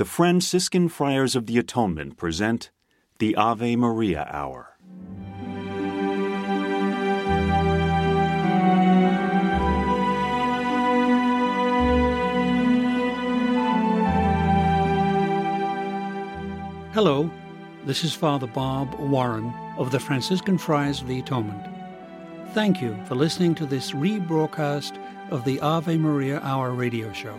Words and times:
the 0.00 0.06
Franciscan 0.06 0.88
Friars 0.88 1.36
of 1.36 1.44
the 1.44 1.58
Atonement 1.58 2.16
present 2.16 2.70
the 3.18 3.36
Ave 3.36 3.76
Maria 3.76 4.26
Hour. 4.32 4.78
Hello, 16.94 17.30
this 17.84 18.02
is 18.02 18.14
Father 18.14 18.46
Bob 18.46 18.94
Warren 18.98 19.52
of 19.76 19.90
the 19.90 20.00
Franciscan 20.00 20.56
Friars 20.56 21.02
of 21.02 21.08
the 21.08 21.18
Atonement. 21.18 21.66
Thank 22.54 22.80
you 22.80 22.96
for 23.04 23.16
listening 23.16 23.54
to 23.56 23.66
this 23.66 23.90
rebroadcast 23.90 24.98
of 25.30 25.44
the 25.44 25.60
Ave 25.60 25.98
Maria 25.98 26.40
Hour 26.40 26.70
radio 26.70 27.12
show. 27.12 27.38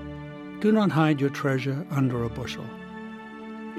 Do 0.61 0.71
not 0.71 0.91
hide 0.91 1.19
your 1.19 1.31
treasure 1.31 1.85
under 1.89 2.23
a 2.23 2.29
bushel. 2.29 2.65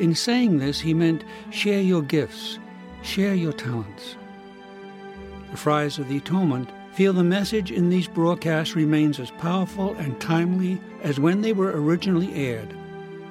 In 0.01 0.17
saying 0.17 0.59
this, 0.59 0.81
he 0.81 0.95
meant 0.95 1.25
share 1.51 1.81
your 1.81 2.03
gifts, 2.03 2.59
share 3.03 3.35
your 3.35 3.53
talents. 3.53 4.17
The 5.53 5.57
Friars 5.57 6.01
of 6.01 6.09
the 6.09 6.17
Atonement 6.17 6.69
feel 6.93 7.13
the 7.13 7.23
message 7.23 7.71
in 7.71 7.89
these 7.89 8.09
broadcasts 8.09 8.75
remains 8.75 9.21
as 9.21 9.31
powerful 9.31 9.95
and 9.95 10.21
timely 10.21 10.81
as 11.05 11.21
when 11.21 11.43
they 11.43 11.53
were 11.53 11.71
originally 11.81 12.35
aired, 12.35 12.75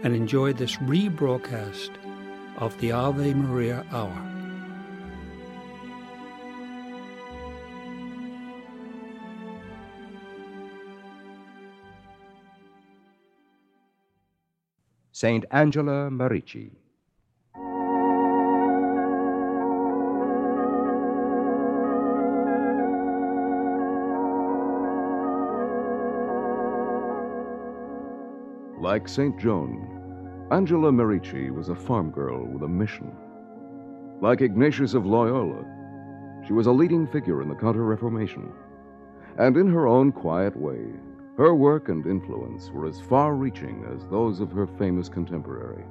and 0.04 0.14
enjoy 0.14 0.52
this 0.52 0.76
rebroadcast 0.76 1.90
of 2.58 2.78
the 2.78 2.92
Ave 2.92 3.34
Maria 3.34 3.84
Hour. 3.90 4.30
Saint 15.10 15.44
Angela 15.50 16.08
Merici. 16.10 16.70
Like 28.94 29.08
St. 29.08 29.36
Joan, 29.40 30.46
Angela 30.52 30.92
Merici 30.92 31.50
was 31.50 31.68
a 31.68 31.74
farm 31.74 32.12
girl 32.12 32.46
with 32.46 32.62
a 32.62 32.68
mission. 32.68 33.10
Like 34.20 34.40
Ignatius 34.40 34.94
of 34.94 35.04
Loyola, 35.04 35.64
she 36.46 36.52
was 36.52 36.68
a 36.68 36.70
leading 36.70 37.08
figure 37.08 37.42
in 37.42 37.48
the 37.48 37.56
Counter 37.56 37.82
Reformation. 37.82 38.52
And 39.36 39.56
in 39.56 39.66
her 39.66 39.88
own 39.88 40.12
quiet 40.12 40.56
way, 40.56 40.92
her 41.36 41.56
work 41.56 41.88
and 41.88 42.06
influence 42.06 42.70
were 42.70 42.86
as 42.86 43.00
far 43.00 43.34
reaching 43.34 43.84
as 43.92 44.06
those 44.06 44.38
of 44.38 44.52
her 44.52 44.68
famous 44.78 45.08
contemporary. 45.08 45.82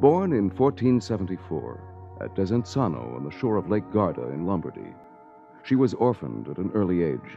Born 0.00 0.32
in 0.32 0.48
1474 0.48 1.82
at 2.22 2.34
Desenzano 2.34 3.14
on 3.14 3.24
the 3.24 3.38
shore 3.38 3.58
of 3.58 3.68
Lake 3.68 3.92
Garda 3.92 4.28
in 4.28 4.46
Lombardy, 4.46 4.94
she 5.64 5.74
was 5.74 5.92
orphaned 5.92 6.48
at 6.48 6.56
an 6.56 6.70
early 6.72 7.02
age. 7.02 7.36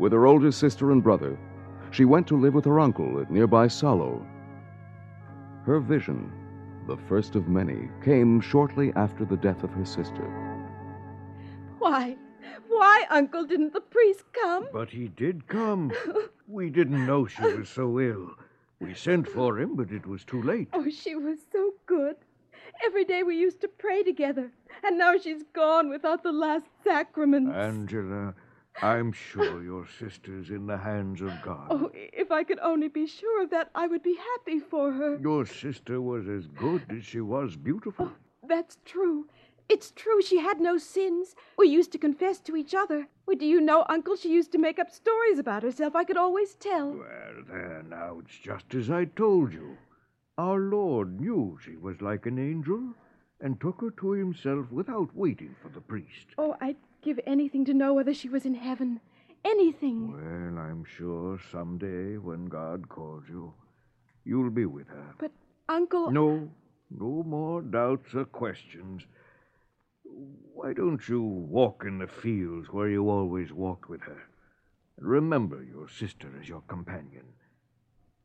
With 0.00 0.10
her 0.10 0.26
older 0.26 0.50
sister 0.50 0.90
and 0.90 1.00
brother, 1.00 1.38
she 1.94 2.04
went 2.04 2.26
to 2.26 2.36
live 2.36 2.54
with 2.54 2.64
her 2.64 2.80
uncle 2.80 3.20
at 3.20 3.30
nearby 3.30 3.68
Salo. 3.68 4.26
Her 5.64 5.78
vision, 5.78 6.32
the 6.88 6.96
first 6.96 7.36
of 7.36 7.46
many, 7.46 7.88
came 8.04 8.40
shortly 8.40 8.92
after 8.96 9.24
the 9.24 9.36
death 9.36 9.62
of 9.62 9.70
her 9.70 9.84
sister. 9.84 10.24
Why? 11.78 12.16
Why, 12.66 13.04
Uncle, 13.10 13.44
didn't 13.44 13.74
the 13.74 13.80
priest 13.80 14.24
come? 14.32 14.66
But 14.72 14.90
he 14.90 15.06
did 15.06 15.46
come. 15.46 15.92
we 16.48 16.68
didn't 16.68 17.06
know 17.06 17.26
she 17.26 17.42
was 17.42 17.68
so 17.68 18.00
ill. 18.00 18.34
We 18.80 18.94
sent 18.94 19.28
for 19.28 19.60
him, 19.60 19.76
but 19.76 19.92
it 19.92 20.04
was 20.04 20.24
too 20.24 20.42
late. 20.42 20.68
Oh, 20.72 20.90
she 20.90 21.14
was 21.14 21.38
so 21.52 21.74
good. 21.86 22.16
Every 22.84 23.04
day 23.04 23.22
we 23.22 23.36
used 23.38 23.60
to 23.60 23.68
pray 23.68 24.02
together, 24.02 24.50
and 24.82 24.98
now 24.98 25.16
she's 25.16 25.44
gone 25.52 25.90
without 25.90 26.24
the 26.24 26.32
last 26.32 26.66
sacrament. 26.82 27.54
Angela, 27.54 28.34
I'm 28.82 29.12
sure 29.12 29.62
your 29.62 29.86
sister's 29.98 30.50
in 30.50 30.66
the 30.66 30.76
hands 30.76 31.20
of 31.20 31.30
God. 31.42 31.68
Oh, 31.70 31.90
if 31.94 32.30
I 32.32 32.42
could 32.44 32.58
only 32.60 32.88
be 32.88 33.06
sure 33.06 33.42
of 33.42 33.50
that, 33.50 33.70
I 33.74 33.86
would 33.86 34.02
be 34.02 34.16
happy 34.16 34.58
for 34.58 34.92
her. 34.92 35.18
Your 35.20 35.46
sister 35.46 36.00
was 36.00 36.28
as 36.28 36.46
good 36.48 36.82
as 36.90 37.04
she 37.04 37.20
was 37.20 37.56
beautiful. 37.56 38.10
Oh, 38.10 38.46
that's 38.48 38.78
true. 38.84 39.26
It's 39.68 39.92
true 39.92 40.20
she 40.20 40.38
had 40.38 40.60
no 40.60 40.76
sins. 40.76 41.34
We 41.56 41.68
used 41.68 41.92
to 41.92 41.98
confess 41.98 42.40
to 42.40 42.56
each 42.56 42.74
other. 42.74 43.08
Well, 43.26 43.36
do 43.36 43.46
you 43.46 43.60
know, 43.60 43.86
Uncle, 43.88 44.16
she 44.16 44.30
used 44.30 44.52
to 44.52 44.58
make 44.58 44.78
up 44.78 44.90
stories 44.90 45.38
about 45.38 45.62
herself 45.62 45.96
I 45.96 46.04
could 46.04 46.18
always 46.18 46.54
tell. 46.54 46.90
Well, 46.90 47.44
there, 47.48 47.82
now 47.88 48.18
it's 48.22 48.36
just 48.36 48.74
as 48.74 48.90
I 48.90 49.06
told 49.06 49.52
you. 49.52 49.78
Our 50.36 50.58
Lord 50.58 51.20
knew 51.20 51.58
she 51.64 51.76
was 51.76 52.02
like 52.02 52.26
an 52.26 52.38
angel 52.38 52.92
and 53.40 53.60
took 53.60 53.80
her 53.80 53.90
to 53.92 54.10
himself 54.10 54.70
without 54.70 55.14
waiting 55.14 55.54
for 55.62 55.68
the 55.68 55.80
priest. 55.80 56.26
Oh, 56.36 56.56
I'd 56.60 56.76
give 57.04 57.20
anything 57.26 57.64
to 57.66 57.74
know 57.74 57.92
whether 57.92 58.14
she 58.14 58.28
was 58.28 58.46
in 58.46 58.54
heaven. 58.54 59.00
Anything. 59.44 60.10
Well, 60.10 60.64
I'm 60.64 60.84
sure 60.84 61.38
someday 61.52 62.16
when 62.16 62.46
God 62.46 62.88
calls 62.88 63.24
you, 63.28 63.52
you'll 64.24 64.50
be 64.50 64.64
with 64.64 64.88
her. 64.88 65.14
But, 65.18 65.32
Uncle. 65.68 66.10
No, 66.10 66.48
no 66.90 67.22
more 67.22 67.60
doubts 67.60 68.14
or 68.14 68.24
questions. 68.24 69.02
Why 70.54 70.72
don't 70.72 71.06
you 71.08 71.22
walk 71.22 71.84
in 71.86 71.98
the 71.98 72.06
fields 72.06 72.68
where 72.70 72.88
you 72.88 73.10
always 73.10 73.52
walked 73.52 73.90
with 73.90 74.00
her? 74.02 74.22
Remember 74.98 75.62
your 75.62 75.88
sister 75.88 76.28
as 76.40 76.48
your 76.48 76.62
companion. 76.62 77.24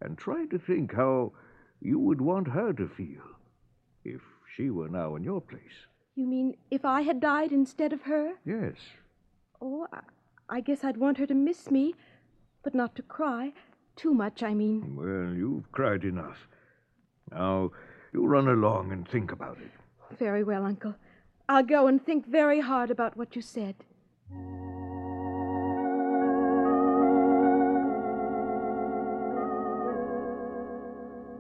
And 0.02 0.18
try 0.18 0.46
to 0.46 0.58
think 0.58 0.94
how 0.94 1.34
you 1.82 2.00
would 2.00 2.22
want 2.22 2.48
her 2.48 2.72
to 2.74 2.88
feel 2.88 3.24
if 4.06 4.22
she 4.56 4.70
were 4.70 4.88
now 4.88 5.16
in 5.16 5.24
your 5.24 5.42
place. 5.42 5.88
You 6.20 6.28
mean 6.28 6.58
if 6.70 6.84
I 6.84 7.04
had 7.04 7.22
died 7.22 7.54
instead 7.54 7.94
of 7.94 8.02
her? 8.02 8.34
Yes. 8.46 8.76
Oh, 9.62 9.88
I, 9.94 10.02
I 10.50 10.60
guess 10.60 10.84
I'd 10.84 10.98
want 10.98 11.18
her 11.18 11.26
to 11.26 11.34
miss 11.34 11.72
me, 11.72 11.96
but 12.62 12.76
not 12.76 12.94
to 12.98 13.02
cry. 13.02 13.54
Too 13.96 14.14
much, 14.14 14.44
I 14.44 14.54
mean. 14.54 14.98
Well, 14.98 15.34
you've 15.34 15.72
cried 15.72 16.04
enough. 16.04 16.50
Now, 17.32 17.72
you 18.12 18.28
run 18.28 18.50
along 18.50 18.92
and 18.92 19.08
think 19.08 19.32
about 19.32 19.60
it. 19.60 19.72
Very 20.18 20.44
well, 20.44 20.66
Uncle. 20.66 20.96
I'll 21.48 21.64
go 21.64 21.88
and 21.88 22.06
think 22.06 22.28
very 22.28 22.60
hard 22.60 22.92
about 22.92 23.16
what 23.16 23.38
you 23.38 23.42
said. 23.42 23.76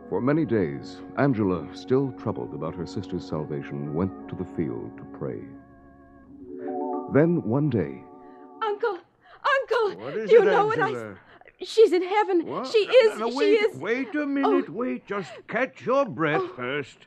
For 0.10 0.20
many 0.22 0.44
days, 0.44 0.98
Angela, 1.18 1.68
still 1.76 2.12
troubled 2.14 2.56
about 2.56 2.74
her 2.74 2.88
sister's 2.88 3.24
salvation, 3.28 3.94
went 3.94 4.28
to 4.30 4.36
the 4.36 4.46
field 4.56 4.98
to 4.98 5.04
pray. 5.18 5.40
Then 7.14 7.44
one 7.44 7.70
day. 7.70 8.04
Uncle! 8.64 8.98
Uncle! 9.56 10.04
What 10.04 10.18
is 10.18 10.32
you 10.32 10.42
it, 10.42 10.46
know 10.46 10.66
what 10.66 10.80
I. 10.82 11.14
She's 11.62 11.94
in 11.94 12.02
heaven. 12.02 12.46
What? 12.48 12.66
She 12.68 12.80
is. 12.80 13.20
Now, 13.20 13.30
she 13.30 13.36
wait, 13.38 13.54
is. 13.54 13.78
Wait 13.78 14.16
a 14.16 14.26
minute, 14.26 14.66
Oh. 14.70 14.74
wait. 14.74 15.06
Just 15.06 15.32
catch 15.48 15.86
your 15.86 16.06
breath 16.06 16.42
Oh. 16.44 16.54
first. 16.56 17.06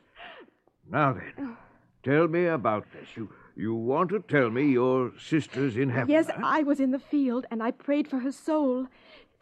Now 0.89 1.13
then, 1.13 1.33
oh. 1.39 1.57
tell 2.03 2.27
me 2.29 2.45
about 2.45 2.85
this. 2.93 3.07
You 3.17 3.29
you 3.55 3.75
want 3.75 4.09
to 4.09 4.19
tell 4.19 4.49
me 4.49 4.71
your 4.71 5.11
sister's 5.19 5.75
in 5.77 5.89
heaven? 5.89 6.09
Yes, 6.09 6.27
huh? 6.27 6.41
I 6.43 6.63
was 6.63 6.79
in 6.79 6.91
the 6.91 6.99
field 6.99 7.45
and 7.51 7.61
I 7.61 7.71
prayed 7.71 8.07
for 8.07 8.19
her 8.19 8.31
soul. 8.31 8.87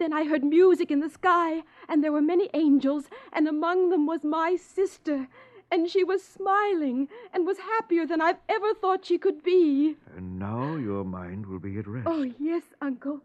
Then 0.02 0.14
I 0.14 0.24
heard 0.26 0.44
music 0.44 0.90
in 0.90 1.00
the 1.00 1.12
sky, 1.12 1.62
and 1.88 2.04
there 2.04 2.12
were 2.12 2.24
many 2.24 2.50
angels, 2.56 3.04
and 3.32 3.48
among 3.48 3.90
them 3.92 4.08
was 4.08 4.24
my 4.24 4.56
sister. 4.56 5.28
and 5.74 5.88
she 5.90 6.04
was 6.04 6.22
smiling 6.24 7.08
and 7.34 7.46
was 7.46 7.60
happier 7.60 8.06
than 8.06 8.20
I've 8.20 8.40
ever 8.50 8.74
thought 8.74 9.06
she 9.06 9.18
could 9.20 9.42
be. 9.44 9.96
And 10.18 10.40
now 10.40 10.76
your 10.76 11.06
mind 11.06 11.46
will 11.46 11.60
be 11.60 11.78
at 11.78 11.88
rest. 11.88 12.08
Oh, 12.14 12.24
yes, 12.40 12.64
Uncle. 12.82 13.22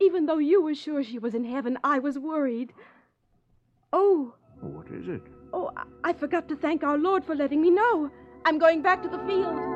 Even 0.00 0.24
though 0.26 0.38
you 0.38 0.62
were 0.62 0.74
sure 0.84 1.02
she 1.02 1.18
was 1.18 1.34
in 1.34 1.44
heaven, 1.44 1.76
I 1.84 1.98
was 1.98 2.16
worried. 2.18 2.72
Oh, 3.92 4.34
What 4.60 4.86
is 5.00 5.08
it? 5.08 5.22
oh, 5.52 5.70
I- 5.76 6.10
I 6.10 6.12
forgot 6.14 6.48
to 6.48 6.56
thank 6.56 6.84
our 6.84 6.96
Lord 6.96 7.24
for 7.24 7.34
letting 7.34 7.60
me 7.60 7.70
know. 7.70 8.08
I'm 8.46 8.58
going 8.58 8.80
back 8.82 9.02
to 9.02 9.08
the 9.08 9.22
field. 9.26 9.73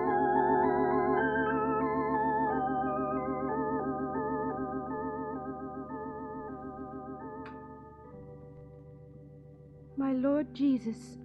My 10.08 10.14
Lord 10.14 10.54
Jesus, 10.54 11.18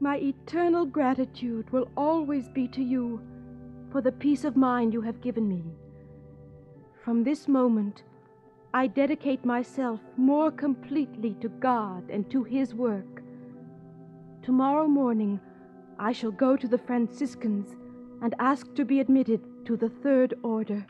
my 0.00 0.16
eternal 0.16 0.84
gratitude 0.84 1.70
will 1.70 1.88
always 1.96 2.48
be 2.48 2.66
to 2.66 2.82
you 2.82 3.20
for 3.92 4.00
the 4.00 4.10
peace 4.10 4.42
of 4.42 4.56
mind 4.56 4.92
you 4.92 5.00
have 5.02 5.20
given 5.20 5.46
me. 5.48 5.62
From 7.04 7.22
this 7.22 7.46
moment, 7.46 8.02
I 8.74 8.88
dedicate 8.88 9.44
myself 9.44 10.00
more 10.16 10.50
completely 10.50 11.34
to 11.34 11.48
God 11.48 12.10
and 12.10 12.28
to 12.32 12.42
His 12.42 12.74
work. 12.74 13.22
Tomorrow 14.42 14.88
morning, 14.88 15.38
I 15.96 16.10
shall 16.10 16.32
go 16.32 16.56
to 16.56 16.66
the 16.66 16.78
Franciscans 16.78 17.76
and 18.22 18.34
ask 18.40 18.74
to 18.74 18.84
be 18.84 18.98
admitted 18.98 19.40
to 19.66 19.76
the 19.76 19.90
Third 20.02 20.34
Order. 20.42 20.84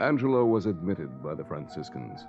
Angela 0.00 0.44
was 0.44 0.66
admitted 0.66 1.22
by 1.22 1.34
the 1.34 1.44
Franciscans. 1.44 2.26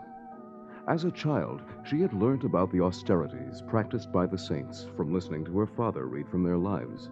As 0.87 1.03
a 1.03 1.11
child, 1.11 1.63
she 1.83 1.99
had 1.99 2.13
learnt 2.13 2.43
about 2.43 2.71
the 2.71 2.81
austerities 2.81 3.63
practiced 3.67 4.11
by 4.11 4.27
the 4.27 4.37
saints 4.37 4.87
from 4.95 5.11
listening 5.11 5.43
to 5.45 5.57
her 5.57 5.65
father 5.65 6.05
read 6.05 6.29
from 6.29 6.43
their 6.43 6.57
lives, 6.57 7.09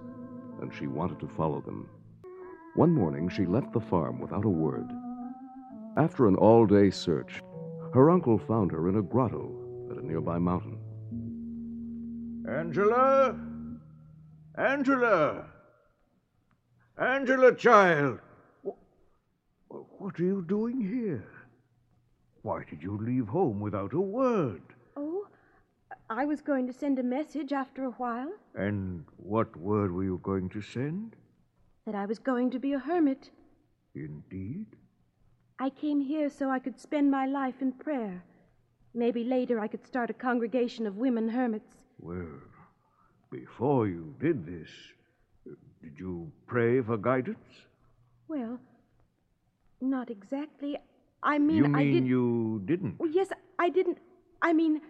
and 0.62 0.72
she 0.72 0.86
wanted 0.86 1.20
to 1.20 1.28
follow 1.28 1.60
them. 1.62 1.90
One 2.76 2.92
morning, 2.92 3.30
she 3.30 3.46
left 3.46 3.74
the 3.74 3.80
farm 3.80 4.20
without 4.20 4.46
a 4.46 4.50
word. 4.50 4.90
After 5.98 6.28
an 6.28 6.36
all 6.36 6.68
day 6.68 6.92
search, 6.92 7.42
her 7.94 8.12
uncle 8.12 8.38
found 8.38 8.72
her 8.72 8.90
in 8.90 8.98
a 8.98 9.02
grotto 9.02 9.52
at 9.92 9.98
a 9.98 10.06
nearby 10.06 10.38
mountain. 10.38 10.78
Angela? 12.48 13.36
Angela? 14.56 15.46
Angela, 16.98 17.56
child! 17.56 18.20
Wh- 20.04 20.06
What 20.06 20.20
are 20.20 20.24
you 20.24 20.42
doing 20.48 20.82
here? 20.82 21.24
Why 22.42 22.64
did 22.70 22.84
you 22.84 22.98
leave 22.98 23.28
home 23.28 23.60
without 23.62 23.94
a 23.94 24.00
word? 24.02 24.62
Oh, 24.98 25.28
I 26.10 26.26
was 26.26 26.42
going 26.42 26.68
to 26.68 26.74
send 26.74 27.00
a 27.00 27.04
message 27.04 27.54
after 27.54 27.86
a 27.86 27.92
while 27.92 28.32
And 28.56 29.06
what 29.18 29.56
word 29.56 29.92
were 29.94 30.04
you 30.04 30.20
going 30.24 30.50
to 30.50 30.62
send? 30.62 31.16
that 31.86 31.96
I 31.96 32.06
was 32.06 32.18
going 32.20 32.50
to 32.52 32.60
be 32.60 32.72
a 32.74 32.80
hermit. 32.80 33.30
Indeed? 33.94 34.68
I 35.60 35.70
came 35.70 36.00
here 36.02 36.30
so 36.30 36.50
I 36.50 36.60
could 36.60 36.80
spend 36.80 37.12
my 37.12 37.26
life 37.26 37.62
in 37.62 37.74
prayer. 37.74 38.24
Maybe 38.94 39.24
later 39.26 39.60
I 39.60 39.68
could 39.68 39.86
start 39.86 40.10
a 40.10 40.14
congregation 40.14 40.88
of 40.88 40.96
women 40.98 41.28
hermits. 41.28 41.76
Well, 42.00 42.40
before 43.32 43.88
you 43.88 44.16
did 44.20 44.46
this, 44.46 44.70
did 45.82 46.00
you 46.00 46.32
pray 46.48 46.82
for 46.82 46.96
guidance? 46.98 47.66
Well, 48.30 48.60
not 49.90 50.10
exactly. 50.10 50.78
I 51.22 51.38
mean, 51.40 51.58
you 51.58 51.66
I 51.66 51.84
mean 51.84 51.94
did. 51.94 52.08
you 52.08 52.62
didn't? 52.66 52.96
Oh, 53.00 53.06
yes, 53.06 53.30
I 53.60 53.70
didn't. 53.70 53.98
I 54.42 54.54
mean, 54.54 54.82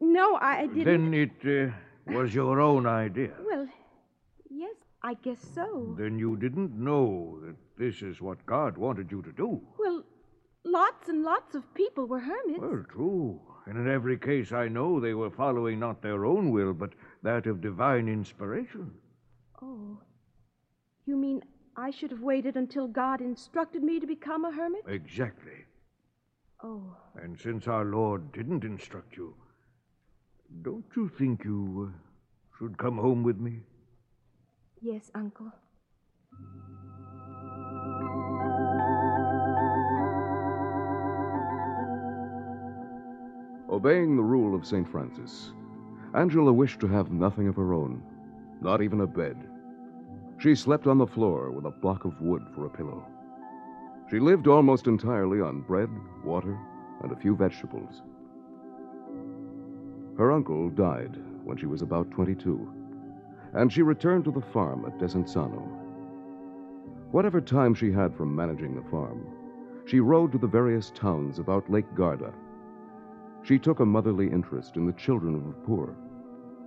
no, 0.00 0.36
I 0.36 0.60
I 0.60 0.66
didn't. 0.66 1.10
Then 1.10 1.14
it 1.14 1.68
uh, 1.68 2.12
was 2.18 2.34
your 2.34 2.60
own 2.60 2.86
idea. 2.86 3.32
Well, 3.44 3.66
yes, 4.50 4.74
I 5.02 5.14
guess 5.14 5.38
so. 5.54 5.94
Then 5.98 6.18
you 6.18 6.36
didn't 6.36 6.72
know 6.72 7.38
that 7.44 7.56
this 7.78 8.02
is 8.02 8.20
what 8.20 8.44
God 8.46 8.78
wanted 8.78 9.10
you 9.10 9.22
to 9.22 9.32
do. 9.32 9.60
Well, 9.78 10.02
lots 10.64 11.08
and 11.08 11.22
lots 11.22 11.54
of 11.54 11.62
people 11.74 12.06
were 12.06 12.20
hermits. 12.20 12.60
Well, 12.60 12.84
true. 12.90 13.40
And 13.66 13.78
in 13.78 13.88
every 13.90 14.18
case, 14.18 14.52
I 14.52 14.68
know 14.68 15.00
they 15.00 15.14
were 15.14 15.30
following 15.30 15.78
not 15.80 16.02
their 16.02 16.26
own 16.26 16.50
will, 16.50 16.74
but 16.74 16.92
that 17.22 17.46
of 17.46 17.60
divine 17.60 18.08
inspiration. 18.08 18.90
Oh. 19.62 19.98
You 21.06 21.16
mean 21.16 21.42
I 21.76 21.90
should 21.90 22.10
have 22.10 22.20
waited 22.20 22.56
until 22.56 22.86
God 22.86 23.20
instructed 23.20 23.82
me 23.82 23.98
to 23.98 24.06
become 24.06 24.44
a 24.44 24.52
hermit? 24.52 24.84
Exactly. 24.86 25.64
Oh. 26.62 26.96
And 27.20 27.38
since 27.38 27.66
our 27.66 27.84
Lord 27.84 28.32
didn't 28.32 28.64
instruct 28.64 29.16
you, 29.16 29.34
don't 30.62 30.84
you 30.96 31.08
think 31.08 31.44
you 31.44 31.92
uh, 31.92 31.98
should 32.58 32.78
come 32.78 32.96
home 32.96 33.22
with 33.22 33.38
me? 33.38 33.60
Yes, 34.80 35.10
Uncle. 35.14 35.52
Obeying 43.70 44.16
the 44.16 44.22
rule 44.22 44.54
of 44.54 44.64
St. 44.64 44.88
Francis, 44.88 45.52
Angela 46.14 46.52
wished 46.52 46.78
to 46.80 46.86
have 46.86 47.10
nothing 47.10 47.48
of 47.48 47.56
her 47.56 47.74
own, 47.74 48.00
not 48.60 48.80
even 48.80 49.00
a 49.00 49.06
bed. 49.06 49.36
She 50.38 50.54
slept 50.54 50.86
on 50.86 50.98
the 50.98 51.06
floor 51.06 51.50
with 51.50 51.64
a 51.64 51.70
block 51.70 52.04
of 52.04 52.20
wood 52.20 52.46
for 52.54 52.66
a 52.66 52.70
pillow. 52.70 53.06
She 54.10 54.18
lived 54.18 54.46
almost 54.46 54.86
entirely 54.86 55.40
on 55.40 55.62
bread, 55.62 55.88
water, 56.22 56.58
and 57.02 57.12
a 57.12 57.16
few 57.16 57.34
vegetables. 57.34 58.02
Her 60.18 60.30
uncle 60.30 60.68
died 60.70 61.18
when 61.44 61.56
she 61.56 61.66
was 61.66 61.82
about 61.82 62.10
22, 62.10 62.72
and 63.54 63.72
she 63.72 63.82
returned 63.82 64.24
to 64.24 64.32
the 64.32 64.40
farm 64.40 64.84
at 64.84 64.98
Desenzano. 64.98 65.62
Whatever 67.10 67.40
time 67.40 67.74
she 67.74 67.90
had 67.90 68.14
from 68.14 68.34
managing 68.34 68.74
the 68.74 68.90
farm, 68.90 69.26
she 69.86 70.00
rode 70.00 70.32
to 70.32 70.38
the 70.38 70.46
various 70.46 70.90
towns 70.90 71.38
about 71.38 71.70
Lake 71.70 71.92
Garda 71.94 72.34
she 73.44 73.58
took 73.58 73.80
a 73.80 73.86
motherly 73.86 74.30
interest 74.30 74.76
in 74.76 74.86
the 74.86 74.92
children 74.94 75.34
of 75.34 75.44
the 75.44 75.52
poor 75.52 75.94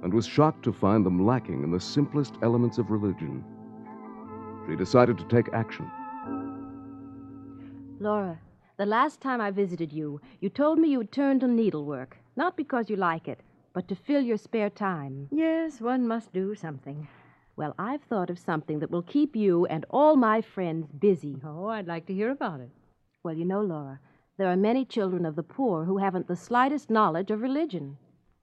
and 0.04 0.14
was 0.14 0.28
shocked 0.28 0.64
to 0.64 0.72
find 0.72 1.04
them 1.04 1.26
lacking 1.26 1.64
in 1.64 1.72
the 1.72 1.80
simplest 1.80 2.36
elements 2.44 2.78
of 2.78 2.92
religion. 2.92 3.44
She 4.68 4.76
decided 4.76 5.18
to 5.18 5.24
take 5.26 5.54
action. 5.54 5.90
Laura, 8.00 8.38
the 8.78 8.86
last 8.86 9.22
time 9.22 9.40
I 9.40 9.50
visited 9.50 9.94
you, 9.94 10.20
you 10.42 10.50
told 10.50 10.78
me 10.78 10.90
you 10.90 11.00
had 11.00 11.12
turned 11.12 11.42
to 11.42 11.48
needlework, 11.48 12.18
not 12.36 12.58
because 12.58 12.90
you 12.90 12.98
like 12.98 13.28
it, 13.28 13.40
but 13.74 13.88
to 13.88 13.96
fill 13.96 14.22
your 14.22 14.38
spare 14.38 14.70
time. 14.70 15.30
Yes, 15.32 15.80
one 15.80 16.08
must 16.08 16.34
do 16.34 16.54
something. 16.54 17.08
Well, 17.56 17.74
I've 17.80 18.04
thought 18.04 18.30
of 18.30 18.38
something 18.38 18.80
that 18.80 18.92
will 18.92 19.02
keep 19.02 19.36
you 19.36 19.66
and 19.66 19.86
all 19.90 20.16
my 20.16 20.42
friends 20.42 20.92
busy. 20.92 21.42
Oh, 21.44 21.68
I'd 21.68 21.88
like 21.88 22.06
to 22.08 22.14
hear 22.14 22.30
about 22.30 22.60
it. 22.60 22.70
Well, 23.24 23.36
you 23.36 23.46
know, 23.46 23.62
Laura, 23.62 24.00
there 24.38 24.48
are 24.48 24.58
many 24.58 24.86
children 24.86 25.26
of 25.26 25.36
the 25.36 25.44
poor 25.44 25.86
who 25.86 25.98
haven't 25.98 26.28
the 26.28 26.36
slightest 26.36 26.90
knowledge 26.90 27.32
of 27.32 27.42
religion. 27.42 27.98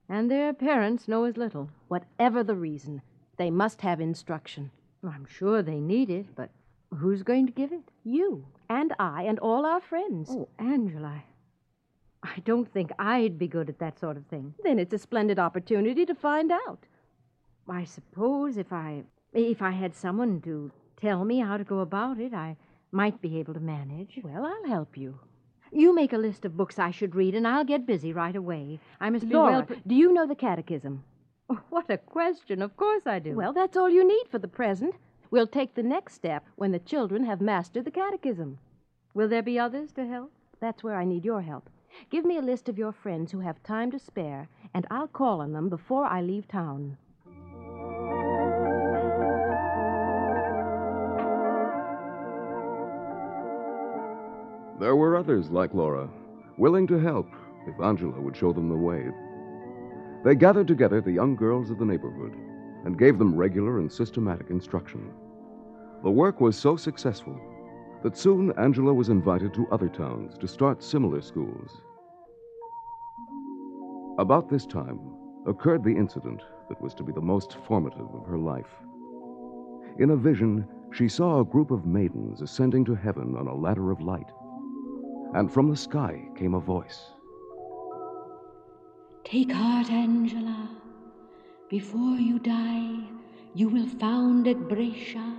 And 0.08 0.30
their 0.30 0.52
parents 0.52 1.06
know 1.06 1.24
as 1.24 1.36
little. 1.36 1.70
Whatever 1.88 2.42
the 2.42 2.56
reason, 2.56 3.02
they 3.36 3.50
must 3.50 3.82
have 3.82 4.00
instruction. 4.00 4.70
I'm 5.08 5.26
sure 5.26 5.62
they 5.62 5.80
need 5.80 6.10
it, 6.10 6.26
but 6.34 6.50
who's 6.94 7.22
going 7.22 7.46
to 7.46 7.52
give 7.52 7.72
it? 7.72 7.90
You 8.04 8.46
and 8.68 8.94
I 8.98 9.22
and 9.22 9.38
all 9.38 9.66
our 9.66 9.80
friends. 9.80 10.30
Oh, 10.30 10.48
Angela, 10.58 11.22
I 12.22 12.38
don't 12.44 12.72
think 12.72 12.90
I'd 12.98 13.38
be 13.38 13.48
good 13.48 13.68
at 13.68 13.78
that 13.78 13.98
sort 13.98 14.16
of 14.16 14.26
thing. 14.26 14.54
Then 14.62 14.78
it's 14.78 14.94
a 14.94 14.98
splendid 14.98 15.38
opportunity 15.38 16.06
to 16.06 16.14
find 16.14 16.50
out. 16.50 16.86
I 17.68 17.84
suppose 17.84 18.56
if 18.56 18.72
I 18.72 19.04
if 19.32 19.62
I 19.62 19.70
had 19.70 19.94
someone 19.94 20.40
to 20.42 20.70
tell 20.96 21.24
me 21.24 21.40
how 21.40 21.56
to 21.56 21.64
go 21.64 21.80
about 21.80 22.18
it, 22.18 22.32
I 22.32 22.56
might 22.92 23.20
be 23.20 23.38
able 23.38 23.54
to 23.54 23.60
manage. 23.60 24.20
Well, 24.22 24.46
I'll 24.46 24.68
help 24.68 24.96
you. 24.96 25.18
You 25.72 25.94
make 25.94 26.12
a 26.12 26.18
list 26.18 26.44
of 26.44 26.56
books 26.56 26.78
I 26.78 26.92
should 26.92 27.16
read, 27.16 27.34
and 27.34 27.48
I'll 27.48 27.64
get 27.64 27.84
busy 27.86 28.12
right 28.12 28.36
away. 28.36 28.78
I 29.00 29.10
must 29.10 29.28
be 29.28 29.34
Laura, 29.34 29.66
well. 29.68 29.78
do 29.86 29.94
you 29.94 30.12
know 30.12 30.26
the 30.26 30.36
catechism? 30.36 31.02
What 31.70 31.90
a 31.90 31.98
question! 31.98 32.62
Of 32.62 32.76
course 32.76 33.06
I 33.06 33.18
do. 33.18 33.34
Well, 33.34 33.52
that's 33.52 33.76
all 33.76 33.90
you 33.90 34.06
need 34.06 34.26
for 34.30 34.38
the 34.38 34.48
present. 34.48 34.94
We'll 35.30 35.46
take 35.46 35.74
the 35.74 35.82
next 35.82 36.14
step 36.14 36.44
when 36.56 36.72
the 36.72 36.78
children 36.78 37.24
have 37.24 37.40
mastered 37.40 37.84
the 37.84 37.90
catechism. 37.90 38.58
will 39.14 39.28
there 39.28 39.42
be 39.42 39.58
others 39.58 39.92
to 39.92 40.06
help? 40.06 40.32
That's 40.60 40.82
where 40.82 40.96
I 40.96 41.04
need 41.04 41.24
your 41.24 41.42
help. 41.42 41.68
Give 42.10 42.24
me 42.24 42.36
a 42.36 42.42
list 42.42 42.68
of 42.68 42.78
your 42.78 42.92
friends 42.92 43.32
who 43.32 43.40
have 43.40 43.62
time 43.62 43.90
to 43.90 43.98
spare, 43.98 44.48
and 44.72 44.86
I'll 44.90 45.08
call 45.08 45.40
on 45.40 45.52
them 45.52 45.68
before 45.68 46.04
I 46.04 46.20
leave 46.22 46.48
town. 46.48 46.96
There 54.80 54.96
were 54.96 55.16
others 55.16 55.50
like 55.50 55.72
Laura, 55.72 56.08
willing 56.58 56.86
to 56.88 56.98
help 56.98 57.28
if 57.66 57.80
Angela 57.80 58.20
would 58.20 58.36
show 58.36 58.52
them 58.52 58.68
the 58.68 58.76
way. 58.76 59.10
They 60.24 60.34
gathered 60.34 60.66
together 60.66 61.02
the 61.02 61.12
young 61.12 61.36
girls 61.36 61.70
of 61.70 61.78
the 61.78 61.84
neighborhood 61.84 62.34
and 62.86 62.98
gave 62.98 63.18
them 63.18 63.36
regular 63.36 63.78
and 63.78 63.92
systematic 63.92 64.48
instruction. 64.48 65.12
The 66.02 66.10
work 66.10 66.40
was 66.40 66.56
so 66.56 66.76
successful 66.76 67.38
that 68.02 68.16
soon 68.16 68.52
Angela 68.58 68.94
was 68.94 69.10
invited 69.10 69.52
to 69.54 69.68
other 69.70 69.88
towns 69.88 70.38
to 70.38 70.48
start 70.48 70.82
similar 70.82 71.20
schools. 71.20 71.82
About 74.18 74.48
this 74.48 74.64
time 74.64 74.98
occurred 75.46 75.84
the 75.84 75.96
incident 75.96 76.42
that 76.70 76.80
was 76.80 76.94
to 76.94 77.02
be 77.02 77.12
the 77.12 77.20
most 77.20 77.58
formative 77.66 78.14
of 78.14 78.26
her 78.26 78.38
life. 78.38 78.74
In 79.98 80.10
a 80.10 80.16
vision, 80.16 80.66
she 80.90 81.06
saw 81.06 81.40
a 81.40 81.44
group 81.44 81.70
of 81.70 81.84
maidens 81.84 82.40
ascending 82.40 82.86
to 82.86 82.94
heaven 82.94 83.36
on 83.36 83.46
a 83.46 83.54
ladder 83.54 83.90
of 83.90 84.00
light. 84.00 84.30
And 85.34 85.52
from 85.52 85.68
the 85.68 85.76
sky 85.76 86.22
came 86.34 86.54
a 86.54 86.60
voice. 86.60 87.10
Take 89.24 89.52
heart, 89.52 89.90
Angela. 89.90 90.68
Before 91.70 92.16
you 92.16 92.38
die, 92.38 93.00
you 93.54 93.70
will 93.70 93.88
found 93.88 94.46
at 94.46 94.68
Brescia 94.68 95.34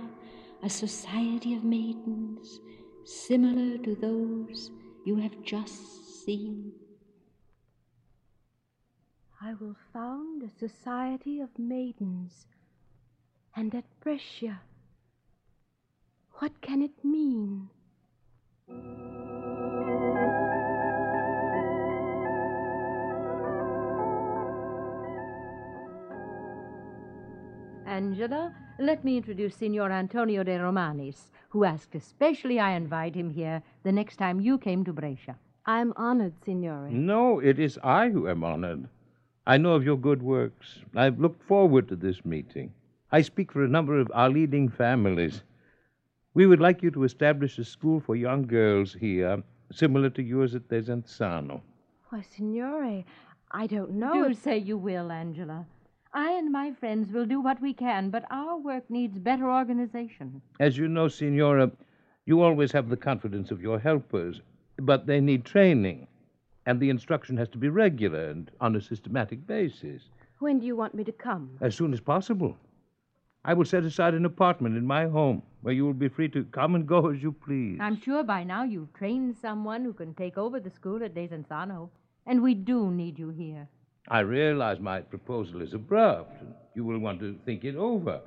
a 0.62 0.68
society 0.68 1.54
of 1.54 1.62
maidens 1.62 2.60
similar 3.04 3.78
to 3.78 3.94
those 3.94 4.72
you 5.04 5.16
have 5.16 5.40
just 5.42 6.24
seen. 6.24 6.72
I 9.40 9.54
will 9.54 9.76
found 9.92 10.42
a 10.42 10.50
society 10.50 11.40
of 11.40 11.56
maidens, 11.56 12.46
and 13.54 13.72
at 13.72 13.84
Brescia. 14.00 14.62
What 16.40 16.60
can 16.60 16.82
it 16.82 17.04
mean? 17.04 17.70
Angela, 27.86 28.52
let 28.80 29.04
me 29.04 29.16
introduce 29.16 29.54
Signor 29.54 29.92
Antonio 29.92 30.42
de 30.42 30.58
Romanis, 30.58 31.30
who 31.50 31.64
asked 31.64 31.94
especially 31.94 32.58
I 32.58 32.72
invite 32.72 33.14
him 33.14 33.30
here 33.30 33.62
the 33.84 33.92
next 33.92 34.16
time 34.16 34.40
you 34.40 34.58
came 34.58 34.84
to 34.84 34.92
Brescia. 34.92 35.36
I 35.64 35.80
am 35.80 35.92
honored, 35.96 36.34
Signore. 36.44 36.90
No, 36.90 37.38
it 37.38 37.58
is 37.58 37.78
I 37.82 38.08
who 38.08 38.28
am 38.28 38.42
honored. 38.44 38.88
I 39.46 39.56
know 39.58 39.74
of 39.74 39.84
your 39.84 39.96
good 39.96 40.20
works. 40.22 40.80
I've 40.96 41.20
looked 41.20 41.42
forward 41.44 41.88
to 41.88 41.96
this 41.96 42.24
meeting. 42.24 42.72
I 43.12 43.22
speak 43.22 43.52
for 43.52 43.64
a 43.64 43.68
number 43.68 43.98
of 44.00 44.10
our 44.12 44.28
leading 44.28 44.68
families. 44.68 45.42
We 46.34 46.46
would 46.46 46.60
like 46.60 46.82
you 46.82 46.90
to 46.90 47.04
establish 47.04 47.56
a 47.58 47.64
school 47.64 48.00
for 48.00 48.16
young 48.16 48.46
girls 48.46 48.92
here, 48.94 49.42
similar 49.70 50.10
to 50.10 50.22
yours 50.22 50.54
at 50.56 50.68
Desenzano. 50.68 51.60
Why, 52.10 52.22
Signore, 52.22 53.04
I 53.52 53.66
don't 53.68 53.92
know. 53.92 54.12
Do 54.12 54.30
if- 54.30 54.42
say 54.42 54.58
you 54.58 54.76
will, 54.76 55.12
Angela. 55.12 55.66
I 56.16 56.30
and 56.30 56.50
my 56.50 56.72
friends 56.72 57.12
will 57.12 57.26
do 57.26 57.42
what 57.42 57.60
we 57.60 57.74
can, 57.74 58.08
but 58.08 58.24
our 58.30 58.56
work 58.56 58.88
needs 58.88 59.18
better 59.18 59.52
organization. 59.52 60.40
As 60.58 60.78
you 60.78 60.88
know, 60.88 61.08
Signora, 61.08 61.70
you 62.24 62.40
always 62.40 62.72
have 62.72 62.88
the 62.88 62.96
confidence 62.96 63.50
of 63.50 63.60
your 63.60 63.78
helpers, 63.78 64.40
but 64.78 65.06
they 65.06 65.20
need 65.20 65.44
training, 65.44 66.06
and 66.64 66.80
the 66.80 66.88
instruction 66.88 67.36
has 67.36 67.50
to 67.50 67.58
be 67.58 67.68
regular 67.68 68.30
and 68.30 68.50
on 68.62 68.76
a 68.76 68.80
systematic 68.80 69.46
basis. 69.46 70.04
When 70.38 70.58
do 70.58 70.64
you 70.64 70.74
want 70.74 70.94
me 70.94 71.04
to 71.04 71.12
come? 71.12 71.58
As 71.60 71.74
soon 71.74 71.92
as 71.92 72.00
possible. 72.00 72.56
I 73.44 73.52
will 73.52 73.66
set 73.66 73.84
aside 73.84 74.14
an 74.14 74.24
apartment 74.24 74.78
in 74.78 74.86
my 74.86 75.04
home 75.04 75.42
where 75.60 75.74
you 75.74 75.84
will 75.84 75.92
be 75.92 76.08
free 76.08 76.30
to 76.30 76.44
come 76.44 76.76
and 76.76 76.86
go 76.86 77.10
as 77.10 77.22
you 77.22 77.32
please. 77.32 77.76
I'm 77.78 78.00
sure 78.00 78.24
by 78.24 78.42
now 78.42 78.64
you've 78.64 78.94
trained 78.94 79.36
someone 79.36 79.84
who 79.84 79.92
can 79.92 80.14
take 80.14 80.38
over 80.38 80.60
the 80.60 80.70
school 80.70 81.04
at 81.04 81.14
Desenzano, 81.14 81.90
and 82.24 82.42
we 82.42 82.54
do 82.54 82.90
need 82.90 83.18
you 83.18 83.28
here. 83.28 83.68
I 84.08 84.20
realize 84.20 84.78
my 84.78 85.00
proposal 85.00 85.62
is 85.62 85.74
abrupt, 85.74 86.40
and 86.40 86.54
you 86.74 86.84
will 86.84 86.98
want 86.98 87.20
to 87.20 87.36
think 87.44 87.64
it 87.64 87.74
over. 87.76 88.20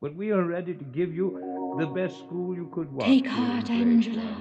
But 0.00 0.14
we 0.14 0.30
are 0.30 0.44
ready 0.44 0.74
to 0.74 0.84
give 0.84 1.12
you 1.12 1.74
the 1.78 1.86
best 1.86 2.18
school 2.18 2.54
you 2.54 2.70
could 2.72 2.92
want. 2.92 3.06
Take 3.06 3.26
heart. 3.26 3.68
Angela. 3.68 4.36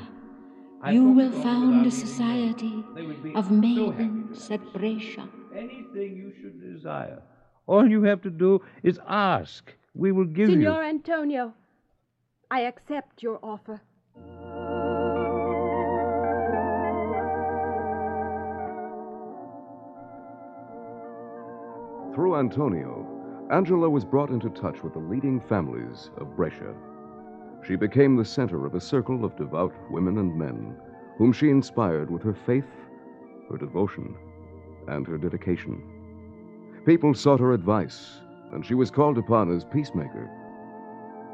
I 0.81 0.91
You 0.91 1.09
will 1.09 1.31
found 1.31 1.87
a 1.87 1.91
society 1.91 2.83
They 2.93 3.01
would 3.01 3.23
be 3.23 3.33
of 3.33 3.45
so 3.45 3.49
happy 3.49 3.75
to 3.75 3.91
maidens 3.91 4.47
have 4.47 4.61
at 4.61 4.73
Brescia. 4.73 5.27
Anything 5.55 6.15
you 6.15 6.31
should 6.39 6.61
desire. 6.61 7.23
All 7.65 7.89
you 7.89 8.03
have 8.03 8.21
to 8.21 8.29
do 8.29 8.61
is 8.83 8.99
ask. 9.07 9.73
We 9.95 10.11
will 10.11 10.25
give 10.25 10.49
Signor 10.49 10.61
you. 10.61 10.67
Signor 10.67 10.83
Antonio, 10.83 11.53
I 12.51 12.61
accept 12.61 13.23
your 13.23 13.39
offer. 13.41 13.81
Through 22.17 22.37
Antonio, 22.37 23.05
Angela 23.51 23.87
was 23.87 24.03
brought 24.03 24.31
into 24.31 24.49
touch 24.49 24.81
with 24.81 24.93
the 24.93 24.99
leading 24.99 25.39
families 25.39 26.09
of 26.17 26.35
Brescia. 26.35 26.73
She 27.63 27.75
became 27.75 28.15
the 28.15 28.25
center 28.25 28.65
of 28.65 28.73
a 28.73 28.81
circle 28.81 29.23
of 29.23 29.35
devout 29.35 29.71
women 29.91 30.17
and 30.17 30.35
men 30.35 30.75
whom 31.19 31.31
she 31.31 31.51
inspired 31.51 32.09
with 32.09 32.23
her 32.23 32.33
faith, 32.33 32.65
her 33.51 33.57
devotion, 33.59 34.15
and 34.87 35.05
her 35.05 35.19
dedication. 35.19 35.79
People 36.87 37.13
sought 37.13 37.39
her 37.39 37.53
advice, 37.53 38.19
and 38.51 38.65
she 38.65 38.73
was 38.73 38.89
called 38.89 39.19
upon 39.19 39.55
as 39.55 39.63
peacemaker. 39.63 40.27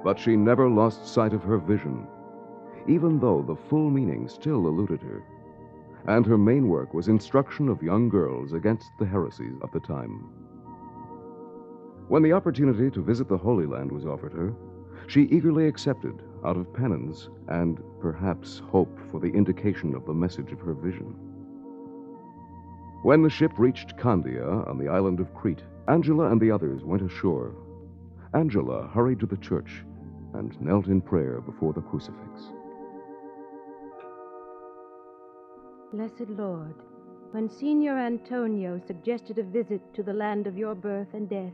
But 0.03 0.19
she 0.19 0.35
never 0.35 0.67
lost 0.67 1.07
sight 1.07 1.31
of 1.31 1.43
her 1.43 1.59
vision, 1.59 2.05
even 2.89 3.21
though 3.21 3.41
the 3.41 3.55
full 3.55 3.89
meaning 3.89 4.27
still 4.27 4.67
eluded 4.67 5.01
her. 5.01 5.23
And 6.07 6.25
her 6.25 6.37
main 6.37 6.67
work 6.67 6.93
was 6.93 7.07
instruction 7.07 7.69
of 7.69 7.81
young 7.81 8.09
girls 8.09 8.51
against 8.51 8.91
the 8.99 9.05
heresies 9.05 9.55
of 9.61 9.71
the 9.71 9.79
time. 9.79 10.42
When 12.07 12.21
the 12.21 12.33
opportunity 12.33 12.91
to 12.91 13.01
visit 13.01 13.27
the 13.27 13.37
Holy 13.37 13.65
Land 13.65 13.91
was 13.91 14.05
offered 14.05 14.33
her, 14.33 14.53
she 15.07 15.23
eagerly 15.23 15.67
accepted 15.67 16.21
out 16.45 16.57
of 16.57 16.73
penance 16.73 17.29
and 17.47 17.81
perhaps 17.99 18.59
hope 18.59 18.99
for 19.09 19.19
the 19.19 19.31
indication 19.31 19.95
of 19.95 20.05
the 20.05 20.13
message 20.13 20.51
of 20.51 20.59
her 20.59 20.73
vision. 20.73 21.15
When 23.03 23.21
the 23.21 23.29
ship 23.29 23.51
reached 23.57 23.97
Candia 23.97 24.45
on 24.45 24.77
the 24.77 24.87
island 24.87 25.19
of 25.19 25.33
Crete, 25.33 25.63
Angela 25.87 26.31
and 26.31 26.39
the 26.39 26.51
others 26.51 26.83
went 26.83 27.01
ashore. 27.01 27.55
Angela 28.33 28.87
hurried 28.87 29.19
to 29.19 29.25
the 29.25 29.37
church 29.37 29.83
and 30.33 30.59
knelt 30.61 30.87
in 30.87 31.01
prayer 31.01 31.41
before 31.41 31.73
the 31.73 31.81
crucifix. 31.81 32.51
Blessed 35.91 36.29
Lord, 36.29 36.75
when 37.31 37.49
Signor 37.49 37.97
Antonio 37.97 38.81
suggested 38.87 39.37
a 39.37 39.43
visit 39.43 39.81
to 39.93 40.03
the 40.03 40.13
land 40.13 40.47
of 40.47 40.57
your 40.57 40.73
birth 40.73 41.13
and 41.13 41.29
death, 41.29 41.53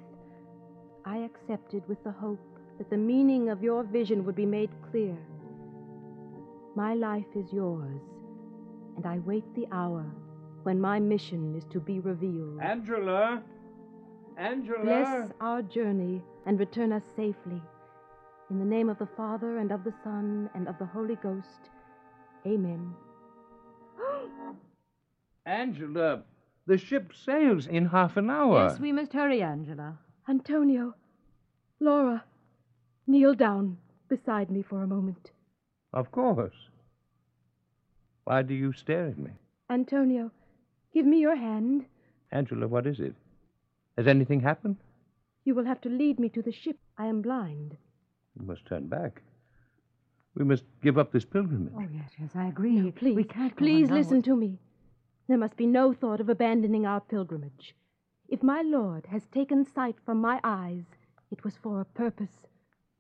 I 1.05 1.17
accepted 1.17 1.87
with 1.87 2.03
the 2.03 2.11
hope 2.11 2.39
that 2.77 2.89
the 2.89 2.97
meaning 2.97 3.49
of 3.49 3.63
your 3.63 3.83
vision 3.83 4.25
would 4.25 4.35
be 4.35 4.45
made 4.45 4.69
clear. 4.89 5.17
My 6.75 6.93
life 6.93 7.35
is 7.35 7.51
yours, 7.51 8.01
and 8.95 9.05
I 9.05 9.19
wait 9.19 9.43
the 9.55 9.67
hour 9.71 10.05
when 10.63 10.79
my 10.79 10.99
mission 10.99 11.55
is 11.55 11.65
to 11.71 11.79
be 11.79 11.99
revealed. 11.99 12.59
Angela! 12.61 13.41
Angela! 14.37 14.83
Bless 14.83 15.31
our 15.41 15.61
journey 15.61 16.21
and 16.45 16.59
return 16.59 16.91
us 16.91 17.03
safely. 17.15 17.61
In 18.49 18.59
the 18.59 18.65
name 18.65 18.89
of 18.89 18.97
the 18.97 19.09
Father, 19.17 19.57
and 19.57 19.71
of 19.71 19.83
the 19.83 19.93
Son, 20.03 20.49
and 20.55 20.67
of 20.67 20.77
the 20.79 20.85
Holy 20.85 21.15
Ghost. 21.17 21.69
Amen. 22.47 22.93
Angela, 25.45 26.23
the 26.65 26.77
ship 26.77 27.13
sails 27.13 27.67
in 27.67 27.85
half 27.85 28.17
an 28.17 28.29
hour. 28.29 28.67
Yes, 28.69 28.79
we 28.79 28.91
must 28.91 29.13
hurry, 29.13 29.41
Angela. 29.41 29.97
Antonio, 30.29 30.93
Laura, 31.79 32.23
kneel 33.07 33.33
down 33.33 33.77
beside 34.09 34.51
me 34.51 34.61
for 34.61 34.83
a 34.83 34.87
moment. 34.87 35.31
Of 35.91 36.11
course. 36.11 36.53
Why 38.25 38.43
do 38.43 38.53
you 38.53 38.71
stare 38.71 39.07
at 39.07 39.17
me? 39.17 39.31
Antonio, 39.71 40.29
give 40.93 41.07
me 41.07 41.19
your 41.19 41.35
hand. 41.35 41.85
Angela, 42.31 42.67
what 42.67 42.85
is 42.85 42.99
it? 42.99 43.15
Has 43.97 44.05
anything 44.05 44.39
happened? 44.39 44.75
You 45.45 45.55
will 45.55 45.65
have 45.65 45.81
to 45.81 45.89
lead 45.89 46.19
me 46.19 46.29
to 46.29 46.43
the 46.43 46.51
ship. 46.51 46.77
I 46.95 47.07
am 47.07 47.23
blind. 47.23 47.75
We 48.39 48.45
must 48.45 48.67
turn 48.67 48.87
back. 48.87 49.23
We 50.35 50.45
must 50.45 50.63
give 50.83 50.99
up 50.99 51.11
this 51.11 51.25
pilgrimage. 51.25 51.73
Oh, 51.75 51.87
yes, 51.91 52.11
yes, 52.19 52.29
I 52.35 52.45
agree. 52.49 52.75
No, 52.75 52.91
Please, 52.91 53.15
we 53.15 53.23
can't 53.23 53.57
please 53.57 53.89
on 53.89 53.95
now. 53.95 54.01
listen 54.01 54.21
to 54.21 54.35
me. 54.35 54.59
There 55.27 55.39
must 55.39 55.57
be 55.57 55.65
no 55.65 55.91
thought 55.91 56.21
of 56.21 56.29
abandoning 56.29 56.85
our 56.85 57.01
pilgrimage. 57.01 57.73
If 58.31 58.43
my 58.43 58.61
Lord 58.61 59.07
has 59.07 59.25
taken 59.25 59.65
sight 59.65 59.95
from 60.05 60.21
my 60.21 60.39
eyes, 60.43 60.85
it 61.31 61.43
was 61.43 61.57
for 61.57 61.81
a 61.81 61.85
purpose 61.85 62.45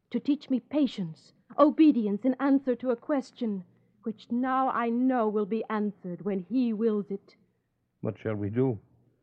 to 0.09 0.19
teach 0.19 0.49
me 0.49 0.59
patience, 0.59 1.33
obedience 1.59 2.25
in 2.25 2.35
answer 2.39 2.73
to 2.77 2.89
a 2.89 2.95
question 2.95 3.63
which 4.01 4.31
now 4.31 4.69
I 4.69 4.89
know 4.89 5.29
will 5.29 5.45
be 5.45 5.63
answered 5.69 6.23
when 6.23 6.39
He 6.39 6.73
wills 6.73 7.11
it. 7.11 7.35
What 8.01 8.17
shall 8.17 8.33
we 8.33 8.49
do? 8.49 8.79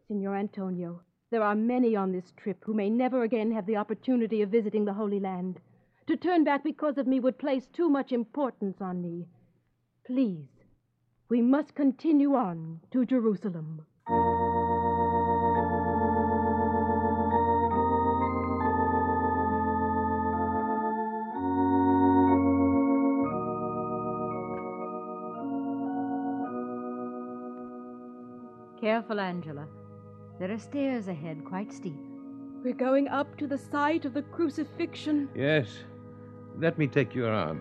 Signor 0.06 0.36
Antonio, 0.36 1.02
there 1.30 1.42
are 1.42 1.56
many 1.56 1.96
on 1.96 2.12
this 2.12 2.32
trip 2.36 2.62
who 2.64 2.72
may 2.72 2.88
never 2.88 3.24
again 3.24 3.50
have 3.50 3.66
the 3.66 3.76
opportunity 3.76 4.42
of 4.42 4.50
visiting 4.50 4.84
the 4.84 4.94
Holy 4.94 5.18
Land. 5.18 5.58
To 6.06 6.16
turn 6.16 6.44
back 6.44 6.62
because 6.62 6.98
of 6.98 7.08
me 7.08 7.18
would 7.18 7.36
place 7.36 7.66
too 7.66 7.88
much 7.88 8.12
importance 8.12 8.80
on 8.80 9.02
me. 9.02 9.26
Please, 10.06 10.46
we 11.28 11.42
must 11.42 11.74
continue 11.74 12.36
on 12.36 12.78
to 12.92 13.04
Jerusalem. 13.04 13.84
Careful, 28.86 29.18
Angela. 29.18 29.66
There 30.38 30.52
are 30.52 30.58
stairs 30.58 31.08
ahead, 31.08 31.44
quite 31.44 31.72
steep. 31.72 31.98
We're 32.62 32.72
going 32.72 33.08
up 33.08 33.36
to 33.38 33.48
the 33.48 33.58
site 33.58 34.04
of 34.04 34.14
the 34.14 34.22
crucifixion. 34.22 35.28
Yes. 35.34 35.66
Let 36.56 36.78
me 36.78 36.86
take 36.86 37.12
your 37.12 37.32
arm. 37.32 37.60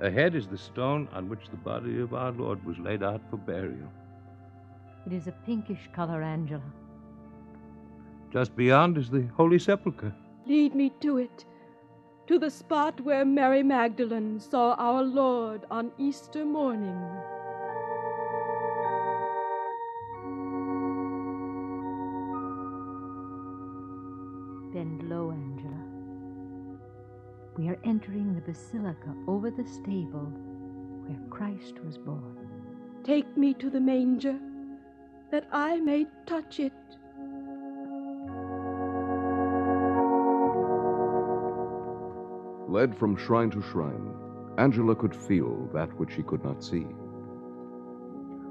Ahead 0.00 0.34
is 0.34 0.46
the 0.46 0.56
stone 0.56 1.06
on 1.12 1.28
which 1.28 1.50
the 1.50 1.58
body 1.58 2.00
of 2.00 2.14
our 2.14 2.32
Lord 2.32 2.64
was 2.64 2.78
laid 2.78 3.02
out 3.02 3.20
for 3.28 3.36
burial. 3.36 3.92
It 5.04 5.12
is 5.12 5.26
a 5.26 5.32
pinkish 5.44 5.90
color, 5.94 6.22
Angela. 6.22 6.72
Just 8.32 8.56
beyond 8.56 8.96
is 8.96 9.10
the 9.10 9.26
Holy 9.36 9.58
Sepulchre. 9.58 10.14
Lead 10.46 10.74
me 10.74 10.90
to 11.00 11.18
it, 11.18 11.44
to 12.32 12.38
the 12.38 12.50
spot 12.50 12.98
where 13.02 13.26
Mary 13.26 13.62
Magdalene 13.62 14.40
saw 14.40 14.72
our 14.78 15.02
Lord 15.02 15.66
on 15.70 15.92
Easter 15.98 16.46
morning. 16.46 16.98
Bend 24.72 25.02
low, 25.10 25.30
Angela. 25.30 25.84
We 27.58 27.68
are 27.68 27.78
entering 27.84 28.34
the 28.34 28.40
basilica 28.40 29.14
over 29.28 29.50
the 29.50 29.66
stable 29.66 30.32
where 31.04 31.20
Christ 31.28 31.84
was 31.84 31.98
born. 31.98 32.48
Take 33.04 33.36
me 33.36 33.52
to 33.52 33.68
the 33.68 33.78
manger, 33.78 34.38
that 35.30 35.46
I 35.52 35.80
may 35.80 36.06
touch 36.24 36.60
it. 36.60 36.72
Led 42.72 42.96
from 42.96 43.18
shrine 43.18 43.50
to 43.50 43.60
shrine, 43.60 44.14
Angela 44.56 44.94
could 44.94 45.14
feel 45.14 45.68
that 45.74 45.94
which 45.98 46.14
she 46.14 46.22
could 46.22 46.42
not 46.42 46.64
see. 46.64 46.86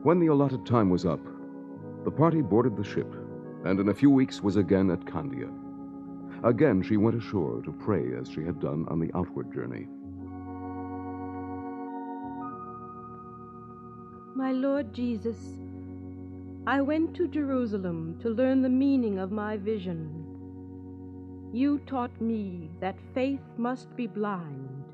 When 0.03 0.19
the 0.19 0.27
allotted 0.27 0.63
time 0.63 0.91
was 0.91 1.07
up, 1.07 1.25
the 2.03 2.11
party 2.11 2.41
boarded 2.41 2.77
the 2.77 2.83
ship, 2.83 3.11
and 3.65 3.79
in 3.79 3.89
a 3.89 3.95
few 3.95 4.11
weeks 4.11 4.43
was 4.43 4.57
again 4.57 4.91
at 4.91 5.07
Candia. 5.07 5.49
Again 6.43 6.83
she 6.83 6.97
went 6.97 7.17
ashore 7.17 7.63
to 7.63 7.71
pray 7.71 8.13
as 8.13 8.29
she 8.29 8.43
had 8.43 8.59
done 8.59 8.85
on 8.89 8.99
the 8.99 9.09
outward 9.15 9.51
journey. 9.51 9.87
My 14.35 14.51
Lord 14.51 14.93
Jesus, 14.93 15.55
I 16.67 16.79
went 16.81 17.15
to 17.15 17.27
Jerusalem 17.27 18.19
to 18.21 18.29
learn 18.29 18.61
the 18.61 18.69
meaning 18.69 19.17
of 19.17 19.31
my 19.31 19.57
vision. 19.57 20.20
You 21.53 21.79
taught 21.79 22.21
me 22.21 22.69
that 22.79 22.95
faith 23.13 23.41
must 23.57 23.93
be 23.97 24.07
blind. 24.07 24.85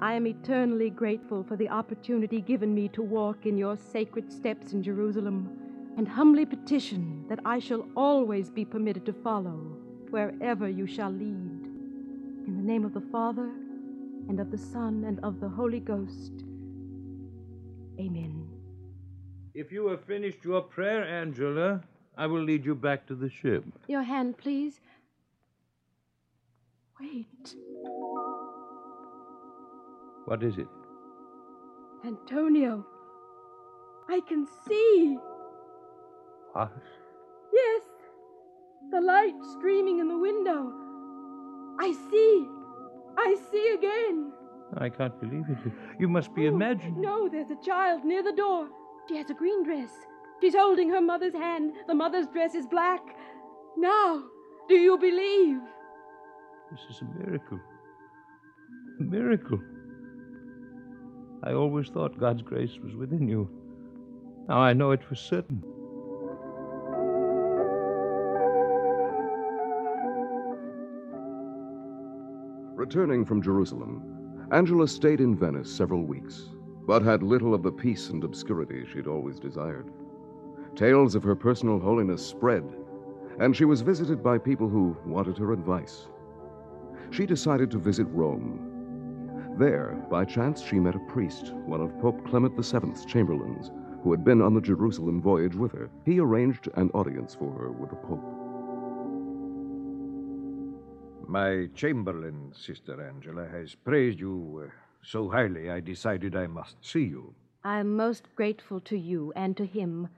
I 0.00 0.14
am 0.14 0.26
eternally 0.26 0.90
grateful 0.90 1.44
for 1.44 1.56
the 1.56 1.68
opportunity 1.68 2.40
given 2.40 2.74
me 2.74 2.88
to 2.88 3.02
walk 3.02 3.46
in 3.46 3.56
your 3.56 3.76
sacred 3.76 4.32
steps 4.32 4.72
in 4.72 4.82
Jerusalem, 4.82 5.48
and 5.96 6.08
humbly 6.08 6.44
petition 6.44 7.24
that 7.28 7.38
I 7.44 7.60
shall 7.60 7.86
always 7.96 8.50
be 8.50 8.64
permitted 8.64 9.06
to 9.06 9.12
follow 9.12 9.76
wherever 10.10 10.68
you 10.68 10.86
shall 10.86 11.10
lead. 11.10 11.66
In 12.46 12.56
the 12.56 12.62
name 12.62 12.84
of 12.84 12.92
the 12.92 13.00
Father, 13.12 13.48
and 14.28 14.40
of 14.40 14.50
the 14.50 14.58
Son, 14.58 15.04
and 15.06 15.20
of 15.20 15.40
the 15.40 15.48
Holy 15.48 15.80
Ghost. 15.80 16.32
Amen. 17.98 18.48
If 19.54 19.70
you 19.70 19.86
have 19.86 20.04
finished 20.04 20.44
your 20.44 20.62
prayer, 20.62 21.04
Angela, 21.04 21.80
I 22.18 22.26
will 22.26 22.42
lead 22.42 22.64
you 22.64 22.74
back 22.74 23.06
to 23.06 23.14
the 23.14 23.30
ship. 23.30 23.64
Your 23.88 24.02
hand, 24.02 24.36
please. 24.36 24.80
Wait. 27.00 27.54
What 30.24 30.42
is 30.42 30.58
it? 30.58 30.68
Antonio, 32.04 32.84
I 34.08 34.20
can 34.28 34.46
see. 34.66 35.18
What? 36.52 36.72
Yes, 37.52 37.82
the 38.90 39.00
light 39.00 39.34
streaming 39.58 39.98
in 39.98 40.08
the 40.08 40.18
window. 40.18 40.72
I 41.78 41.92
see. 42.10 42.46
I 43.18 43.36
see 43.50 43.74
again. 43.74 44.32
I 44.78 44.88
can't 44.88 45.18
believe 45.20 45.44
it. 45.48 45.72
You 45.98 46.08
must 46.08 46.34
be 46.34 46.46
oh, 46.46 46.54
imagining. 46.54 47.00
No, 47.00 47.28
there's 47.28 47.50
a 47.50 47.64
child 47.64 48.04
near 48.04 48.22
the 48.22 48.32
door. 48.32 48.68
She 49.08 49.16
has 49.16 49.30
a 49.30 49.34
green 49.34 49.64
dress. 49.64 49.90
She's 50.40 50.54
holding 50.54 50.90
her 50.90 51.00
mother's 51.00 51.34
hand. 51.34 51.72
The 51.86 51.94
mother's 51.94 52.26
dress 52.28 52.54
is 52.54 52.66
black. 52.66 53.00
Now, 53.76 54.22
do 54.68 54.74
you 54.74 54.98
believe? 54.98 55.60
This 56.70 56.80
is 56.90 57.02
a 57.02 57.04
miracle. 57.18 57.60
A 58.98 59.02
miracle. 59.04 59.60
I 61.44 61.52
always 61.52 61.88
thought 61.88 62.18
God's 62.18 62.42
grace 62.42 62.76
was 62.82 62.96
within 62.96 63.28
you. 63.28 63.48
Now 64.48 64.58
I 64.58 64.72
know 64.72 64.90
it 64.90 65.04
for 65.04 65.14
certain. 65.14 65.62
Returning 72.74 73.24
from 73.24 73.42
Jerusalem, 73.42 74.48
Angela 74.50 74.88
stayed 74.88 75.20
in 75.20 75.36
Venice 75.36 75.72
several 75.72 76.04
weeks, 76.04 76.50
but 76.84 77.02
had 77.02 77.22
little 77.22 77.54
of 77.54 77.62
the 77.62 77.72
peace 77.72 78.10
and 78.10 78.24
obscurity 78.24 78.84
she'd 78.92 79.06
always 79.06 79.38
desired. 79.38 79.90
Tales 80.74 81.14
of 81.14 81.22
her 81.22 81.36
personal 81.36 81.78
holiness 81.78 82.26
spread, 82.26 82.64
and 83.38 83.56
she 83.56 83.64
was 83.64 83.82
visited 83.82 84.22
by 84.22 84.36
people 84.36 84.68
who 84.68 84.96
wanted 85.06 85.38
her 85.38 85.52
advice. 85.52 86.08
She 87.10 87.26
decided 87.26 87.70
to 87.70 87.78
visit 87.78 88.06
Rome. 88.10 89.56
There, 89.58 89.96
by 90.10 90.24
chance, 90.24 90.60
she 90.60 90.78
met 90.78 90.94
a 90.94 90.98
priest, 91.00 91.54
one 91.64 91.80
of 91.80 91.98
Pope 92.00 92.26
Clement 92.26 92.54
VII's 92.56 93.04
chamberlains, 93.06 93.70
who 94.02 94.10
had 94.10 94.22
been 94.22 94.42
on 94.42 94.54
the 94.54 94.60
Jerusalem 94.60 95.20
voyage 95.22 95.54
with 95.54 95.72
her. 95.72 95.88
He 96.04 96.20
arranged 96.20 96.68
an 96.74 96.90
audience 96.90 97.34
for 97.34 97.52
her 97.52 97.72
with 97.72 97.90
the 97.90 97.96
Pope. 97.96 98.22
My 101.26 101.68
chamberlain, 101.74 102.52
Sister 102.54 103.02
Angela, 103.02 103.48
has 103.48 103.74
praised 103.74 104.20
you 104.20 104.66
uh, 104.66 104.70
so 105.02 105.28
highly 105.28 105.70
I 105.70 105.80
decided 105.80 106.36
I 106.36 106.46
must 106.46 106.76
see 106.84 107.04
you. 107.04 107.34
I 107.64 107.80
am 107.80 107.96
most 107.96 108.28
grateful 108.36 108.80
to 108.80 108.96
you 108.96 109.32
and 109.34 109.56
to 109.56 109.66
him. 109.66 110.08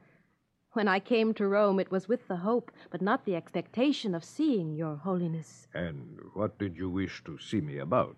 When 0.79 0.87
I 0.87 1.01
came 1.01 1.35
to 1.35 1.49
Rome, 1.49 1.81
it 1.81 1.91
was 1.91 2.07
with 2.07 2.29
the 2.29 2.37
hope, 2.37 2.71
but 2.89 3.03
not 3.03 3.25
the 3.25 3.35
expectation, 3.35 4.15
of 4.15 4.23
seeing 4.23 4.77
your 4.77 4.95
holiness. 4.95 5.67
And 5.75 6.21
what 6.35 6.57
did 6.57 6.77
you 6.77 6.89
wish 6.89 7.21
to 7.25 7.37
see 7.37 7.61
me 7.61 7.79
about? 7.79 8.15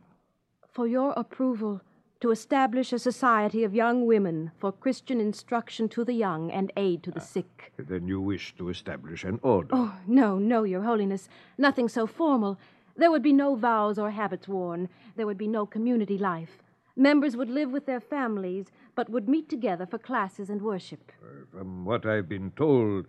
For 0.69 0.87
your 0.87 1.13
approval 1.17 1.81
to 2.21 2.31
establish 2.31 2.93
a 2.93 2.99
society 2.99 3.65
of 3.65 3.75
young 3.75 4.05
women 4.05 4.51
for 4.59 4.73
Christian 4.73 5.23
instruction 5.23 5.89
to 5.89 6.05
the 6.05 6.13
young 6.13 6.51
and 6.51 6.71
aid 6.77 7.03
to 7.05 7.11
the 7.11 7.21
ah, 7.21 7.33
sick. 7.35 7.73
Then 7.79 8.07
you 8.07 8.21
wish 8.21 8.55
to 8.59 8.69
establish 8.69 9.25
an 9.25 9.41
order. 9.43 9.71
Oh, 9.73 9.95
no, 10.07 10.39
no, 10.39 10.65
your 10.65 10.83
holiness. 10.83 11.31
Nothing 11.57 11.89
so 11.89 12.07
formal. 12.07 12.59
There 12.95 13.11
would 13.11 13.23
be 13.23 13.33
no 13.33 13.55
vows 13.55 13.99
or 13.99 14.11
habits 14.11 14.47
worn. 14.47 14.91
There 15.17 15.27
would 15.27 15.39
be 15.39 15.49
no 15.49 15.65
community 15.65 16.19
life. 16.19 16.59
Members 16.97 17.37
would 17.37 17.51
live 17.51 17.71
with 17.71 17.87
their 17.87 18.01
families, 18.01 18.67
but 18.95 19.09
would 19.09 19.29
meet 19.29 19.49
together 19.49 19.87
for 19.87 19.99
classes 19.99 20.51
and 20.51 20.63
worship. 20.63 21.13
Uh, 21.23 21.45
from 21.51 21.85
what 21.85 22.05
I've 22.07 22.29
been 22.29 22.51
told, 22.57 23.07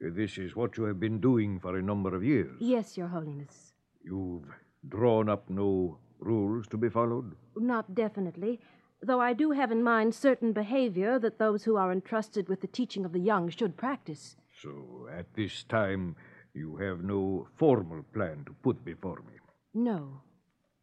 this 0.00 0.38
is 0.38 0.56
what 0.56 0.76
you 0.76 0.84
have 0.84 0.98
been 0.98 1.20
doing 1.20 1.60
for 1.60 1.76
a 1.76 1.82
number 1.82 2.14
of 2.14 2.24
years. 2.24 2.56
Yes, 2.60 2.96
your 2.96 3.08
holiness. 3.08 3.74
You've 4.02 4.46
drawn 4.88 5.28
up 5.28 5.48
no 5.48 5.98
rules 6.20 6.66
to 6.68 6.76
be 6.76 6.88
followed? 6.88 7.34
Not 7.56 7.94
definitely, 7.94 8.60
though 9.02 9.20
I 9.20 9.32
do 9.32 9.52
have 9.52 9.70
in 9.70 9.82
mind 9.82 10.14
certain 10.14 10.52
behavior 10.52 11.18
that 11.18 11.38
those 11.38 11.64
who 11.64 11.76
are 11.76 11.92
entrusted 11.92 12.48
with 12.48 12.60
the 12.60 12.66
teaching 12.66 13.04
of 13.04 13.12
the 13.12 13.20
young 13.20 13.48
should 13.50 13.76
practice. 13.76 14.36
So, 14.62 15.08
at 15.12 15.32
this 15.34 15.64
time, 15.64 16.16
you 16.54 16.76
have 16.76 17.02
no 17.02 17.48
formal 17.56 18.04
plan 18.12 18.44
to 18.46 18.52
put 18.62 18.84
before 18.84 19.22
me? 19.26 19.38
No. 19.72 20.20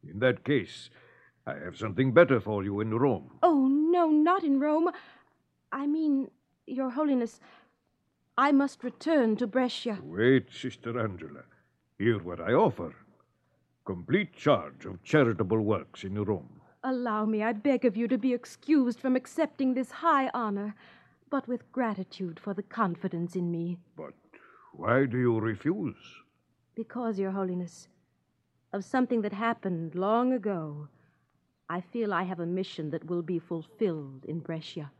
In 0.02 0.18
that 0.20 0.44
case, 0.44 0.90
I 1.48 1.64
have 1.64 1.78
something 1.78 2.12
better 2.12 2.40
for 2.40 2.62
you 2.62 2.80
in 2.80 2.92
Rome. 2.92 3.30
Oh, 3.42 3.66
no, 3.66 4.10
not 4.10 4.44
in 4.44 4.60
Rome. 4.60 4.90
I 5.72 5.86
mean, 5.86 6.30
Your 6.66 6.90
Holiness, 6.90 7.40
I 8.36 8.52
must 8.52 8.84
return 8.84 9.36
to 9.36 9.46
Brescia. 9.46 9.98
Wait, 10.02 10.48
Sister 10.52 11.00
Angela. 11.00 11.44
Hear 11.98 12.18
what 12.18 12.40
I 12.40 12.52
offer 12.52 12.94
complete 13.88 14.34
charge 14.34 14.84
of 14.84 15.02
charitable 15.02 15.62
works 15.62 16.04
in 16.04 16.22
Rome. 16.22 16.60
Allow 16.84 17.24
me, 17.24 17.42
I 17.42 17.54
beg 17.54 17.86
of 17.86 17.96
you, 17.96 18.06
to 18.08 18.18
be 18.18 18.34
excused 18.34 19.00
from 19.00 19.16
accepting 19.16 19.72
this 19.72 19.90
high 19.90 20.30
honor, 20.34 20.74
but 21.30 21.48
with 21.48 21.72
gratitude 21.72 22.38
for 22.38 22.52
the 22.52 22.62
confidence 22.62 23.34
in 23.34 23.50
me. 23.50 23.78
But 23.96 24.12
why 24.74 25.06
do 25.06 25.16
you 25.16 25.40
refuse? 25.40 25.96
Because, 26.74 27.18
Your 27.18 27.30
Holiness, 27.30 27.88
of 28.74 28.84
something 28.84 29.22
that 29.22 29.32
happened 29.32 29.94
long 29.94 30.34
ago, 30.34 30.88
I 31.70 31.80
feel 31.80 32.14
I 32.14 32.22
have 32.22 32.40
a 32.40 32.46
mission 32.46 32.90
that 32.90 33.04
will 33.04 33.22
be 33.22 33.38
fulfilled 33.38 34.24
in 34.26 34.40
Brescia. 34.40 34.90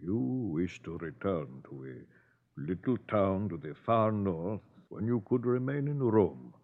You 0.00 0.16
wish 0.16 0.80
to 0.82 0.96
return 0.98 1.62
to 1.68 1.86
a 1.86 2.60
little 2.60 2.98
town 3.08 3.48
to 3.48 3.56
the 3.56 3.74
far 3.74 4.12
north 4.12 4.60
when 4.88 5.06
you 5.06 5.22
could 5.28 5.44
remain 5.44 5.88
in 5.88 5.98
Rome. 5.98 6.54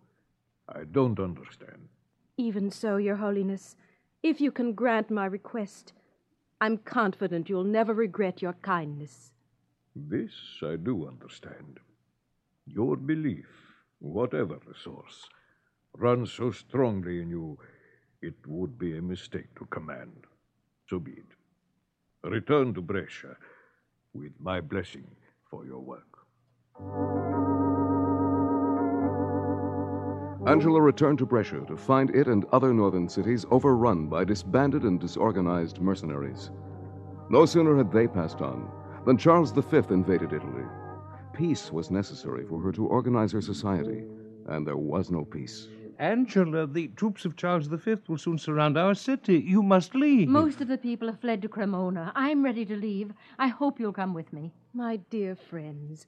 I 0.69 0.85
don't 0.85 1.19
understand. 1.19 1.89
Even 2.37 2.71
so, 2.71 2.97
Your 2.97 3.17
Holiness, 3.17 3.77
if 4.23 4.41
you 4.41 4.53
can 4.53 4.73
grant 4.73 5.11
my 5.11 5.27
request, 5.27 5.93
I'm 6.61 6.79
confident 6.79 7.49
you'll 7.49 7.65
never 7.65 7.93
regret 7.93 8.41
your 8.41 8.53
kindness. 8.53 9.33
This 9.97 10.33
I 10.63 10.77
do 10.77 11.09
understand. 11.09 11.81
Your 12.67 12.97
belief, 12.97 13.49
whatever 13.99 14.59
the 14.65 14.75
source, 14.75 15.29
runs 15.97 16.31
so 16.31 16.53
strongly 16.53 17.21
in 17.21 17.31
you, 17.31 17.59
it 18.23 18.35
would 18.47 18.79
be 18.79 18.97
a 18.97 19.03
mistake 19.03 19.55
to 19.59 19.65
command. 19.67 20.27
So 20.89 20.99
be 20.99 21.13
it. 21.13 22.29
Return 22.29 22.75
to 22.75 22.83
Brescia 22.83 23.37
with 24.13 24.33
my 24.39 24.61
blessing 24.61 25.07
for 25.51 25.65
your 25.65 25.81
work. 25.81 26.11
Angela 30.47 30.81
returned 30.81 31.19
to 31.19 31.27
Brescia 31.27 31.65
to 31.67 31.77
find 31.77 32.11
it 32.11 32.27
and 32.27 32.45
other 32.47 32.73
northern 32.73 33.09
cities 33.09 33.45
overrun 33.51 34.09
by 34.09 34.25
disbanded 34.25 34.83
and 34.83 34.99
disorganized 34.99 35.81
mercenaries. 35.81 36.51
No 37.31 37.47
sooner 37.47 37.77
had 37.77 37.93
they 37.93 38.07
passed 38.09 38.41
on 38.41 38.71
than 39.07 39.17
Charles 39.17 39.53
V 39.53 39.83
invaded 39.91 40.33
Italy. 40.33 40.65
Peace 41.33 41.71
was 41.71 41.91
necessary 41.91 42.45
for 42.47 42.61
her 42.61 42.73
to 42.73 42.87
organize 42.87 43.33
her 43.33 43.41
society, 43.41 44.03
and 44.47 44.67
there 44.67 44.77
was 44.77 45.11
no 45.11 45.25
peace. 45.25 45.69
Angela, 46.01 46.67
the 46.67 46.89
troops 46.89 47.27
of 47.27 47.37
Charles 47.37 47.67
V 47.67 47.97
will 48.09 48.17
soon 48.17 48.39
surround 48.39 48.79
our 48.79 48.95
city. 48.95 49.39
You 49.39 49.63
must 49.63 49.95
leave. 49.95 50.29
Most 50.29 50.63
of 50.63 50.69
the 50.69 50.79
people 50.79 51.09
have 51.09 51.21
fled 51.21 51.43
to 51.43 51.49
Cremona. 51.49 52.11
I'm 52.15 52.43
ready 52.43 52.65
to 52.65 52.75
leave. 52.75 53.13
I 53.39 53.49
hope 53.49 53.79
you'll 53.79 53.93
come 53.93 54.15
with 54.15 54.33
me. 54.33 54.55
My 54.73 54.97
dear 54.97 55.37
friends, 55.37 56.07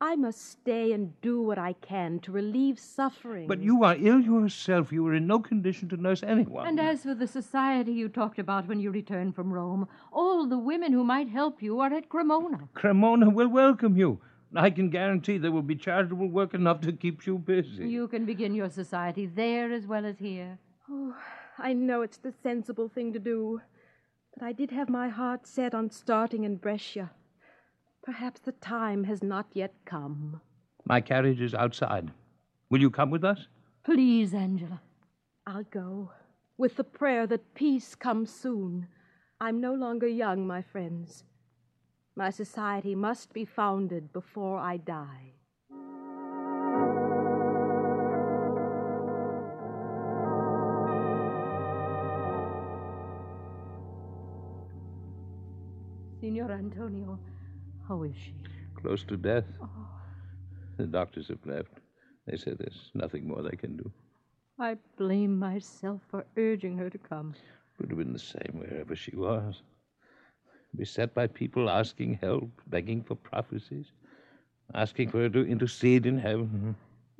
I 0.00 0.16
must 0.16 0.52
stay 0.52 0.92
and 0.92 1.20
do 1.20 1.42
what 1.42 1.58
I 1.58 1.74
can 1.74 2.18
to 2.20 2.32
relieve 2.32 2.78
suffering. 2.78 3.46
But 3.46 3.62
you 3.62 3.84
are 3.84 3.94
ill 3.98 4.20
yourself. 4.20 4.90
You 4.90 5.06
are 5.06 5.14
in 5.14 5.26
no 5.26 5.40
condition 5.40 5.90
to 5.90 5.98
nurse 5.98 6.22
anyone. 6.22 6.66
And 6.66 6.80
as 6.80 7.02
for 7.02 7.14
the 7.14 7.26
society 7.26 7.92
you 7.92 8.08
talked 8.08 8.38
about 8.38 8.66
when 8.66 8.80
you 8.80 8.90
returned 8.90 9.34
from 9.34 9.52
Rome, 9.52 9.86
all 10.12 10.46
the 10.46 10.58
women 10.58 10.92
who 10.92 11.04
might 11.04 11.28
help 11.28 11.62
you 11.62 11.80
are 11.80 11.92
at 11.92 12.08
Cremona. 12.08 12.70
Cremona 12.72 13.28
will 13.28 13.48
welcome 13.48 13.98
you. 13.98 14.18
I 14.54 14.70
can 14.70 14.90
guarantee 14.90 15.38
there 15.38 15.52
will 15.52 15.62
be 15.62 15.76
charitable 15.76 16.28
work 16.28 16.54
enough 16.54 16.80
to 16.82 16.92
keep 16.92 17.26
you 17.26 17.38
busy. 17.38 17.88
You 17.88 18.08
can 18.08 18.24
begin 18.24 18.54
your 18.54 18.70
society 18.70 19.26
there 19.26 19.72
as 19.72 19.86
well 19.86 20.06
as 20.06 20.18
here. 20.18 20.58
Oh, 20.88 21.14
I 21.58 21.72
know 21.72 22.02
it's 22.02 22.18
the 22.18 22.32
sensible 22.42 22.88
thing 22.88 23.12
to 23.12 23.18
do, 23.18 23.60
but 24.34 24.44
I 24.44 24.52
did 24.52 24.70
have 24.70 24.88
my 24.88 25.08
heart 25.08 25.46
set 25.46 25.74
on 25.74 25.90
starting 25.90 26.44
in 26.44 26.56
Brescia. 26.56 27.10
Perhaps 28.04 28.40
the 28.42 28.52
time 28.52 29.04
has 29.04 29.22
not 29.22 29.46
yet 29.52 29.74
come. 29.84 30.40
My 30.84 31.00
carriage 31.00 31.40
is 31.40 31.54
outside. 31.54 32.12
Will 32.70 32.80
you 32.80 32.90
come 32.90 33.10
with 33.10 33.24
us? 33.24 33.48
Please, 33.82 34.32
Angela. 34.32 34.80
I'll 35.46 35.64
go, 35.64 36.12
with 36.56 36.76
the 36.76 36.84
prayer 36.84 37.26
that 37.26 37.54
peace 37.54 37.94
comes 37.94 38.30
soon. 38.30 38.86
I'm 39.40 39.60
no 39.60 39.74
longer 39.74 40.06
young, 40.08 40.46
my 40.46 40.62
friends. 40.62 41.24
My 42.18 42.30
society 42.30 42.94
must 42.94 43.34
be 43.34 43.44
founded 43.44 44.10
before 44.10 44.58
I 44.58 44.78
die. 44.78 45.34
Signor 56.22 56.50
Antonio, 56.52 57.18
how 57.86 58.02
is 58.02 58.14
she? 58.16 58.34
Close 58.80 59.04
to 59.04 59.18
death. 59.18 59.44
Oh. 59.62 59.68
The 60.78 60.86
doctors 60.86 61.28
have 61.28 61.44
left. 61.44 61.72
They 62.26 62.38
say 62.38 62.54
there's 62.54 62.90
nothing 62.94 63.28
more 63.28 63.42
they 63.42 63.56
can 63.56 63.76
do. 63.76 63.92
I 64.58 64.78
blame 64.96 65.38
myself 65.38 66.00
for 66.10 66.24
urging 66.38 66.78
her 66.78 66.88
to 66.88 66.98
come. 66.98 67.34
It 67.36 67.82
would 67.82 67.90
have 67.90 67.98
been 67.98 68.14
the 68.14 68.18
same 68.18 68.54
wherever 68.54 68.96
she 68.96 69.14
was. 69.14 69.60
Beset 70.76 71.14
by 71.14 71.26
people 71.26 71.70
asking 71.70 72.14
help, 72.14 72.50
begging 72.66 73.02
for 73.02 73.14
prophecies, 73.14 73.92
asking 74.74 75.10
for 75.10 75.18
her 75.18 75.28
to 75.30 75.46
intercede 75.46 76.06
in 76.06 76.18
heaven. 76.18 76.46
Hmm. 76.46 76.72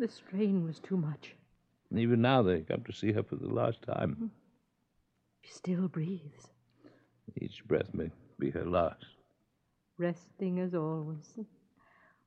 The 0.03 0.09
strain 0.09 0.64
was 0.64 0.79
too 0.79 0.97
much. 0.97 1.35
And 1.90 1.99
even 1.99 2.21
now 2.21 2.42
they 2.42 2.61
come 2.61 2.83
to 2.85 2.92
see 2.92 3.12
her 3.12 3.23
for 3.23 3.37
the 3.37 3.49
last 3.49 3.83
time. 3.83 4.14
Hmm. 4.14 4.27
She 5.42 5.53
still 5.53 5.88
breathes. 5.88 6.49
Each 7.40 7.64
breath 7.66 7.95
may 7.95 8.11
be 8.38 8.51
her 8.51 8.64
last 8.64 9.07
resting 9.99 10.61
as 10.61 10.75
always 10.75 11.38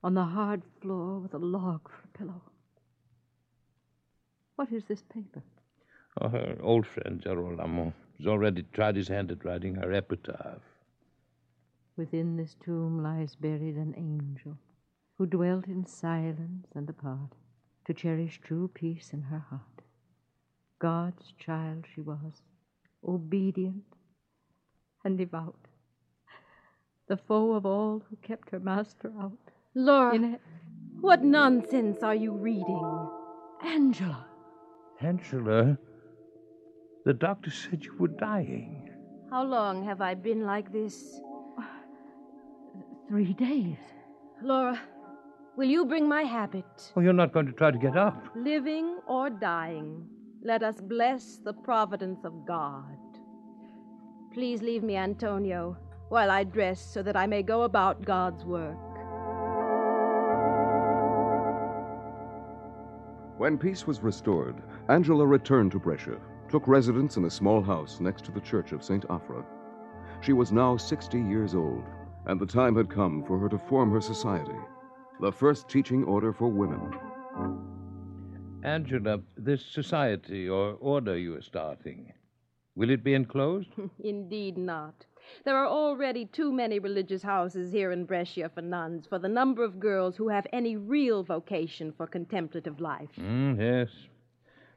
on 0.02 0.14
the 0.14 0.24
hard 0.24 0.62
floor 0.80 1.18
with 1.20 1.34
a 1.34 1.38
log 1.38 1.88
for 1.88 2.02
a 2.04 2.18
pillow. 2.18 2.42
What 4.56 4.72
is 4.72 4.84
this 4.84 5.02
paper? 5.02 5.42
Oh, 6.20 6.28
her 6.28 6.58
old 6.60 6.86
friend, 6.86 7.20
Girolamo, 7.20 7.92
has 8.18 8.26
already 8.26 8.64
tried 8.72 8.96
his 8.96 9.08
hand 9.08 9.30
at 9.30 9.44
writing 9.44 9.76
her 9.76 9.92
epitaph. 9.92 10.62
Within 12.00 12.34
this 12.38 12.56
tomb 12.64 13.02
lies 13.02 13.34
buried 13.34 13.76
an 13.76 13.92
angel 13.94 14.56
who 15.18 15.26
dwelt 15.26 15.66
in 15.66 15.84
silence 15.84 16.66
and 16.74 16.88
apart 16.88 17.34
to 17.84 17.92
cherish 17.92 18.40
true 18.42 18.70
peace 18.72 19.10
in 19.12 19.20
her 19.20 19.44
heart. 19.50 19.82
God's 20.78 21.34
child 21.38 21.84
she 21.94 22.00
was, 22.00 22.40
obedient 23.06 23.84
and 25.04 25.18
devout 25.18 25.68
the 27.06 27.18
foe 27.18 27.52
of 27.52 27.66
all 27.66 28.02
who 28.08 28.16
kept 28.16 28.48
her 28.48 28.60
master 28.60 29.12
out. 29.20 29.50
Laura, 29.74 30.14
in 30.14 30.38
what 31.02 31.22
nonsense 31.22 32.02
are 32.02 32.14
you 32.14 32.32
reading? 32.32 33.10
Angela. 33.62 34.26
Angela, 35.02 35.76
the 37.04 37.12
doctor 37.12 37.50
said 37.50 37.84
you 37.84 37.94
were 37.98 38.08
dying. 38.08 38.88
How 39.28 39.44
long 39.44 39.84
have 39.84 40.00
I 40.00 40.14
been 40.14 40.46
like 40.46 40.72
this? 40.72 41.20
Three 43.10 43.34
days. 43.34 43.76
Laura, 44.40 44.80
will 45.56 45.68
you 45.68 45.84
bring 45.84 46.08
my 46.08 46.22
habit? 46.22 46.64
Oh, 46.96 47.00
you're 47.00 47.12
not 47.12 47.34
going 47.34 47.46
to 47.46 47.52
try 47.52 47.70
to 47.70 47.78
get 47.78 47.96
up. 47.96 48.24
Living 48.34 49.00
or 49.06 49.28
dying, 49.28 50.06
let 50.42 50.62
us 50.62 50.80
bless 50.80 51.36
the 51.44 51.52
providence 51.52 52.24
of 52.24 52.46
God. 52.46 52.96
Please 54.32 54.62
leave 54.62 54.82
me, 54.82 54.96
Antonio 54.96 55.76
while 56.10 56.30
I 56.30 56.42
dress 56.42 56.80
so 56.80 57.02
that 57.04 57.16
I 57.16 57.26
may 57.26 57.42
go 57.42 57.62
about 57.62 58.04
God's 58.04 58.44
work. 58.44 58.76
When 63.38 63.56
peace 63.56 63.86
was 63.86 64.02
restored, 64.02 64.56
Angela 64.88 65.24
returned 65.24 65.70
to 65.72 65.78
Brescia, 65.78 66.18
took 66.48 66.66
residence 66.66 67.16
in 67.16 67.24
a 67.24 67.30
small 67.30 67.62
house 67.62 68.00
next 68.00 68.24
to 68.24 68.32
the 68.32 68.40
church 68.40 68.72
of 68.72 68.82
St. 68.82 69.04
Afra. 69.08 69.44
She 70.20 70.32
was 70.32 70.50
now 70.50 70.76
60 70.76 71.22
years 71.22 71.54
old, 71.54 71.84
and 72.26 72.40
the 72.40 72.46
time 72.46 72.76
had 72.76 72.90
come 72.90 73.24
for 73.24 73.38
her 73.38 73.48
to 73.48 73.58
form 73.58 73.90
her 73.90 74.00
society, 74.00 74.58
the 75.20 75.32
first 75.32 75.68
teaching 75.68 76.04
order 76.04 76.32
for 76.32 76.48
women. 76.48 76.94
Angela, 78.62 79.20
this 79.36 79.64
society 79.64 80.48
or 80.48 80.74
order 80.80 81.16
you 81.16 81.34
are 81.36 81.42
starting, 81.42 82.12
will 82.76 82.90
it 82.90 83.02
be 83.02 83.14
enclosed? 83.14 83.70
Indeed 84.04 84.58
not. 84.58 85.06
There 85.44 85.56
are 85.56 85.66
already 85.66 86.26
too 86.26 86.52
many 86.52 86.78
religious 86.78 87.22
houses 87.22 87.72
here 87.72 87.92
in 87.92 88.04
Brescia 88.04 88.48
for 88.48 88.62
nuns 88.62 89.06
for 89.06 89.18
the 89.18 89.28
number 89.28 89.62
of 89.62 89.80
girls 89.80 90.16
who 90.16 90.28
have 90.28 90.46
any 90.52 90.76
real 90.76 91.22
vocation 91.22 91.92
for 91.92 92.06
contemplative 92.06 92.80
life. 92.80 93.10
Mm, 93.18 93.58
yes. 93.58 93.90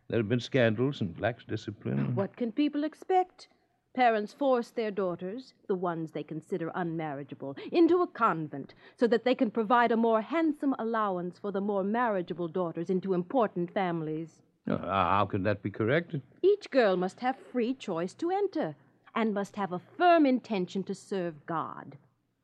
There 0.10 0.20
have 0.20 0.30
been 0.30 0.40
scandals 0.40 1.02
and 1.02 1.20
lax 1.20 1.44
discipline. 1.46 2.14
What 2.16 2.36
can 2.36 2.52
people 2.52 2.84
expect? 2.84 3.48
Parents 3.94 4.34
force 4.34 4.72
their 4.72 4.90
daughters, 4.90 5.54
the 5.68 5.76
ones 5.76 6.12
they 6.12 6.24
consider 6.24 6.72
unmarriageable, 6.74 7.56
into 7.72 8.02
a 8.02 8.08
convent 8.08 8.74
so 8.98 9.06
that 9.06 9.24
they 9.24 9.36
can 9.36 9.52
provide 9.52 9.92
a 9.92 9.98
more 9.98 10.22
handsome 10.22 10.74
allowance 10.80 11.38
for 11.38 11.52
the 11.52 11.62
more 11.62 11.84
marriageable 11.84 12.48
daughters 12.48 12.90
into 12.90 13.14
important 13.14 13.72
families. 13.72 14.42
Uh, 14.68 14.78
how 14.80 15.26
can 15.26 15.44
that 15.44 15.62
be 15.62 15.70
corrected? 15.70 16.24
Each 16.42 16.72
girl 16.72 16.98
must 16.98 17.20
have 17.20 17.38
free 17.52 17.76
choice 17.76 18.16
to 18.16 18.32
enter 18.32 18.76
and 19.14 19.32
must 19.32 19.56
have 19.58 19.72
a 19.72 19.82
firm 19.98 20.26
intention 20.26 20.84
to 20.86 20.96
serve 20.96 21.46
God. 21.46 21.98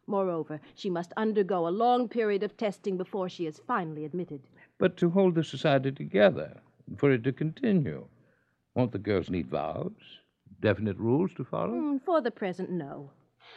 Moreover, 0.05 0.61
she 0.75 0.89
must 0.89 1.13
undergo 1.17 1.67
a 1.67 1.69
long 1.69 2.07
period 2.07 2.43
of 2.43 2.57
testing 2.57 2.95
before 2.95 3.27
she 3.27 3.47
is 3.47 3.61
finally 3.65 4.05
admitted. 4.05 4.41
But 4.77 4.97
to 4.97 5.09
hold 5.09 5.33
the 5.33 5.43
society 5.43 5.91
together, 5.91 6.59
for 6.97 7.11
it 7.11 7.23
to 7.23 7.31
continue, 7.31 8.05
won't 8.75 8.91
the 8.91 8.99
girls 8.99 9.29
need 9.31 9.49
vows? 9.49 10.18
Definite 10.61 10.97
rules 10.97 11.31
to 11.35 11.43
follow? 11.43 11.73
Mm, 11.73 12.01
for 12.03 12.21
the 12.21 12.31
present, 12.31 12.69
no. 12.69 13.11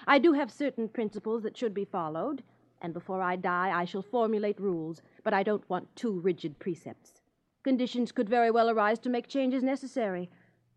I 0.06 0.18
do 0.18 0.32
have 0.32 0.50
certain 0.50 0.88
principles 0.88 1.42
that 1.42 1.56
should 1.56 1.74
be 1.74 1.84
followed, 1.84 2.42
and 2.80 2.92
before 2.94 3.22
I 3.22 3.36
die, 3.36 3.72
I 3.74 3.84
shall 3.84 4.02
formulate 4.02 4.60
rules, 4.60 5.02
but 5.24 5.34
I 5.34 5.42
don't 5.42 5.68
want 5.68 5.94
too 5.96 6.20
rigid 6.20 6.58
precepts. 6.58 7.20
Conditions 7.64 8.12
could 8.12 8.28
very 8.28 8.50
well 8.50 8.70
arise 8.70 8.98
to 9.00 9.10
make 9.10 9.28
changes 9.28 9.62
necessary. 9.62 10.30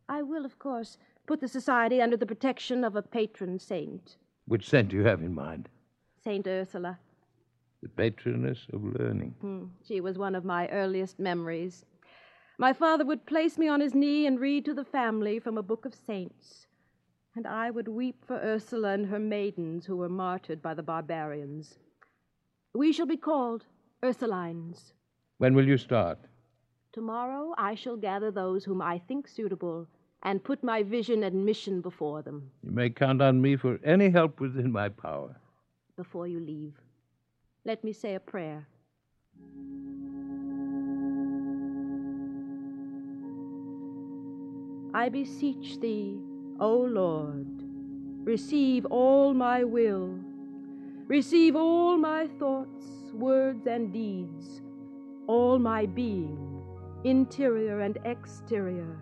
I 0.08 0.22
will, 0.22 0.46
of 0.46 0.60
course, 0.60 0.98
put 1.26 1.42
the 1.42 1.48
society 1.48 2.02
under 2.02 2.18
the 2.18 2.26
protection 2.26 2.84
of 2.84 2.96
a 2.96 3.02
patron 3.02 3.60
saint. 3.60 4.18
Which 4.48 4.70
saint 4.70 4.90
do 4.90 4.96
you 4.96 5.04
have 5.04 5.22
in 5.22 5.34
mind? 5.34 5.70
Saint 6.24 6.48
Ursula. 6.48 7.00
The 7.82 7.90
patroness 7.90 8.68
of 8.74 8.84
learning. 8.84 9.36
Hmm. 9.42 9.66
She 9.88 10.02
was 10.02 10.18
one 10.18 10.36
of 10.36 10.46
my 10.46 10.68
earliest 10.70 11.20
memories. 11.20 11.86
My 12.58 12.74
father 12.74 13.06
would 13.06 13.26
place 13.26 13.58
me 13.58 13.68
on 13.68 13.82
his 13.82 13.94
knee 13.94 14.26
and 14.26 14.40
read 14.40 14.66
to 14.66 14.74
the 14.74 14.86
family 14.86 15.40
from 15.40 15.58
a 15.58 15.64
book 15.64 15.86
of 15.86 15.94
saints. 15.94 16.68
and 17.38 17.46
I 17.46 17.70
would 17.70 17.90
weep 17.90 18.24
for 18.26 18.38
Ursula 18.38 18.94
and 18.94 19.08
her 19.08 19.20
maidens 19.20 19.86
who 19.86 19.98
were 19.98 20.08
martyred 20.08 20.62
by 20.62 20.74
the 20.74 20.84
barbarians. 20.84 21.78
We 22.74 22.94
shall 22.94 23.06
be 23.06 23.18
called 23.18 23.66
Ursulines. 24.02 24.94
When 25.38 25.54
will 25.54 25.68
you 25.68 25.78
start? 25.78 26.18
Tomorrow 26.94 27.54
I 27.58 27.76
shall 27.76 27.98
gather 27.98 28.32
those 28.32 28.64
whom 28.64 28.82
I 28.82 29.00
think 29.00 29.28
suitable 29.28 29.86
and 30.24 30.42
put 30.46 30.64
my 30.64 30.82
vision 30.82 31.24
and 31.24 31.46
mission 31.46 31.82
before 31.82 32.22
them. 32.22 32.52
You 32.64 32.72
may 32.72 32.90
count 32.90 33.22
on 33.22 33.42
me 33.42 33.58
for 33.58 33.80
any 33.84 34.10
help 34.10 34.40
within 34.40 34.72
my 34.72 34.88
power. 34.88 35.36
Before 35.98 36.28
you 36.28 36.40
leave, 36.40 36.80
let 37.66 37.84
me 37.84 37.92
say 37.92 38.16
a 38.16 38.20
prayer. 38.22 38.66
I 44.96 45.10
beseech 45.10 45.82
thee, 45.82 46.22
O 46.58 46.78
Lord, 46.78 47.48
receive 48.24 48.86
all 48.86 49.34
my 49.34 49.62
will, 49.62 50.18
receive 51.08 51.58
all 51.58 51.98
my 51.98 52.28
thoughts, 52.40 52.86
words, 53.14 53.68
and 53.68 53.92
deeds, 53.92 54.62
all 55.28 55.60
my 55.60 55.86
being, 55.86 56.64
interior 57.04 57.82
and 57.82 57.98
exterior, 58.06 58.98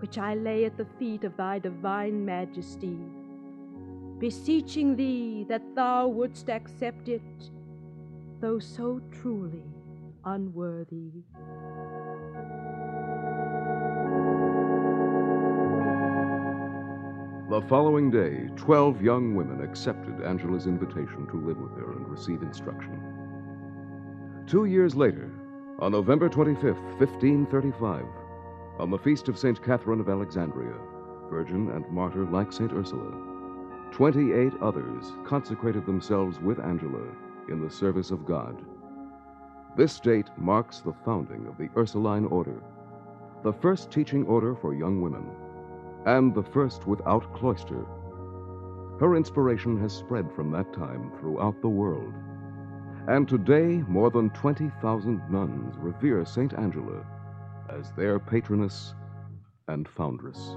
which 0.00 0.16
I 0.16 0.34
lay 0.34 0.64
at 0.64 0.78
the 0.78 0.86
feet 0.98 1.24
of 1.24 1.36
thy 1.36 1.58
divine 1.58 2.24
majesty, 2.24 2.98
beseeching 4.18 4.96
thee 4.96 5.44
that 5.46 5.74
thou 5.74 6.08
wouldst 6.08 6.48
accept 6.48 7.10
it, 7.10 7.50
though 8.40 8.58
so 8.58 9.02
truly 9.20 9.66
unworthy. 10.24 11.12
The 17.48 17.62
following 17.62 18.10
day, 18.10 18.50
12 18.56 19.00
young 19.00 19.34
women 19.34 19.62
accepted 19.62 20.20
Angela's 20.22 20.66
invitation 20.66 21.26
to 21.28 21.40
live 21.40 21.56
with 21.56 21.72
her 21.78 21.92
and 21.92 22.06
receive 22.06 22.42
instruction. 22.42 23.00
Two 24.46 24.66
years 24.66 24.94
later, 24.94 25.30
on 25.78 25.92
November 25.92 26.28
25th, 26.28 26.82
1535, 26.98 28.04
on 28.78 28.90
the 28.90 28.98
feast 28.98 29.28
of 29.28 29.38
St. 29.38 29.64
Catherine 29.64 29.98
of 29.98 30.10
Alexandria, 30.10 30.74
virgin 31.30 31.70
and 31.70 31.88
martyr 31.90 32.26
like 32.26 32.52
St. 32.52 32.70
Ursula, 32.70 33.12
28 33.92 34.52
others 34.60 35.14
consecrated 35.24 35.86
themselves 35.86 36.38
with 36.40 36.60
Angela 36.60 37.06
in 37.48 37.62
the 37.62 37.70
service 37.70 38.10
of 38.10 38.26
God. 38.26 38.62
This 39.74 39.98
date 39.98 40.28
marks 40.36 40.80
the 40.80 40.92
founding 41.02 41.46
of 41.46 41.56
the 41.56 41.70
Ursuline 41.78 42.26
Order, 42.26 42.62
the 43.42 43.54
first 43.54 43.90
teaching 43.90 44.26
order 44.26 44.54
for 44.54 44.74
young 44.74 45.00
women 45.00 45.24
and 46.08 46.34
the 46.34 46.42
first 46.42 46.86
without 46.86 47.34
cloister. 47.34 47.84
Her 48.98 49.14
inspiration 49.14 49.78
has 49.82 49.92
spread 49.92 50.32
from 50.32 50.50
that 50.52 50.72
time 50.72 51.12
throughout 51.20 51.60
the 51.60 51.68
world. 51.68 52.14
And 53.08 53.28
today, 53.28 53.84
more 53.86 54.10
than 54.10 54.30
20,000 54.30 55.20
nuns 55.30 55.74
revere 55.78 56.24
St. 56.24 56.54
Angela 56.54 57.04
as 57.68 57.92
their 57.92 58.18
patroness 58.18 58.94
and 59.68 59.86
foundress. 59.86 60.56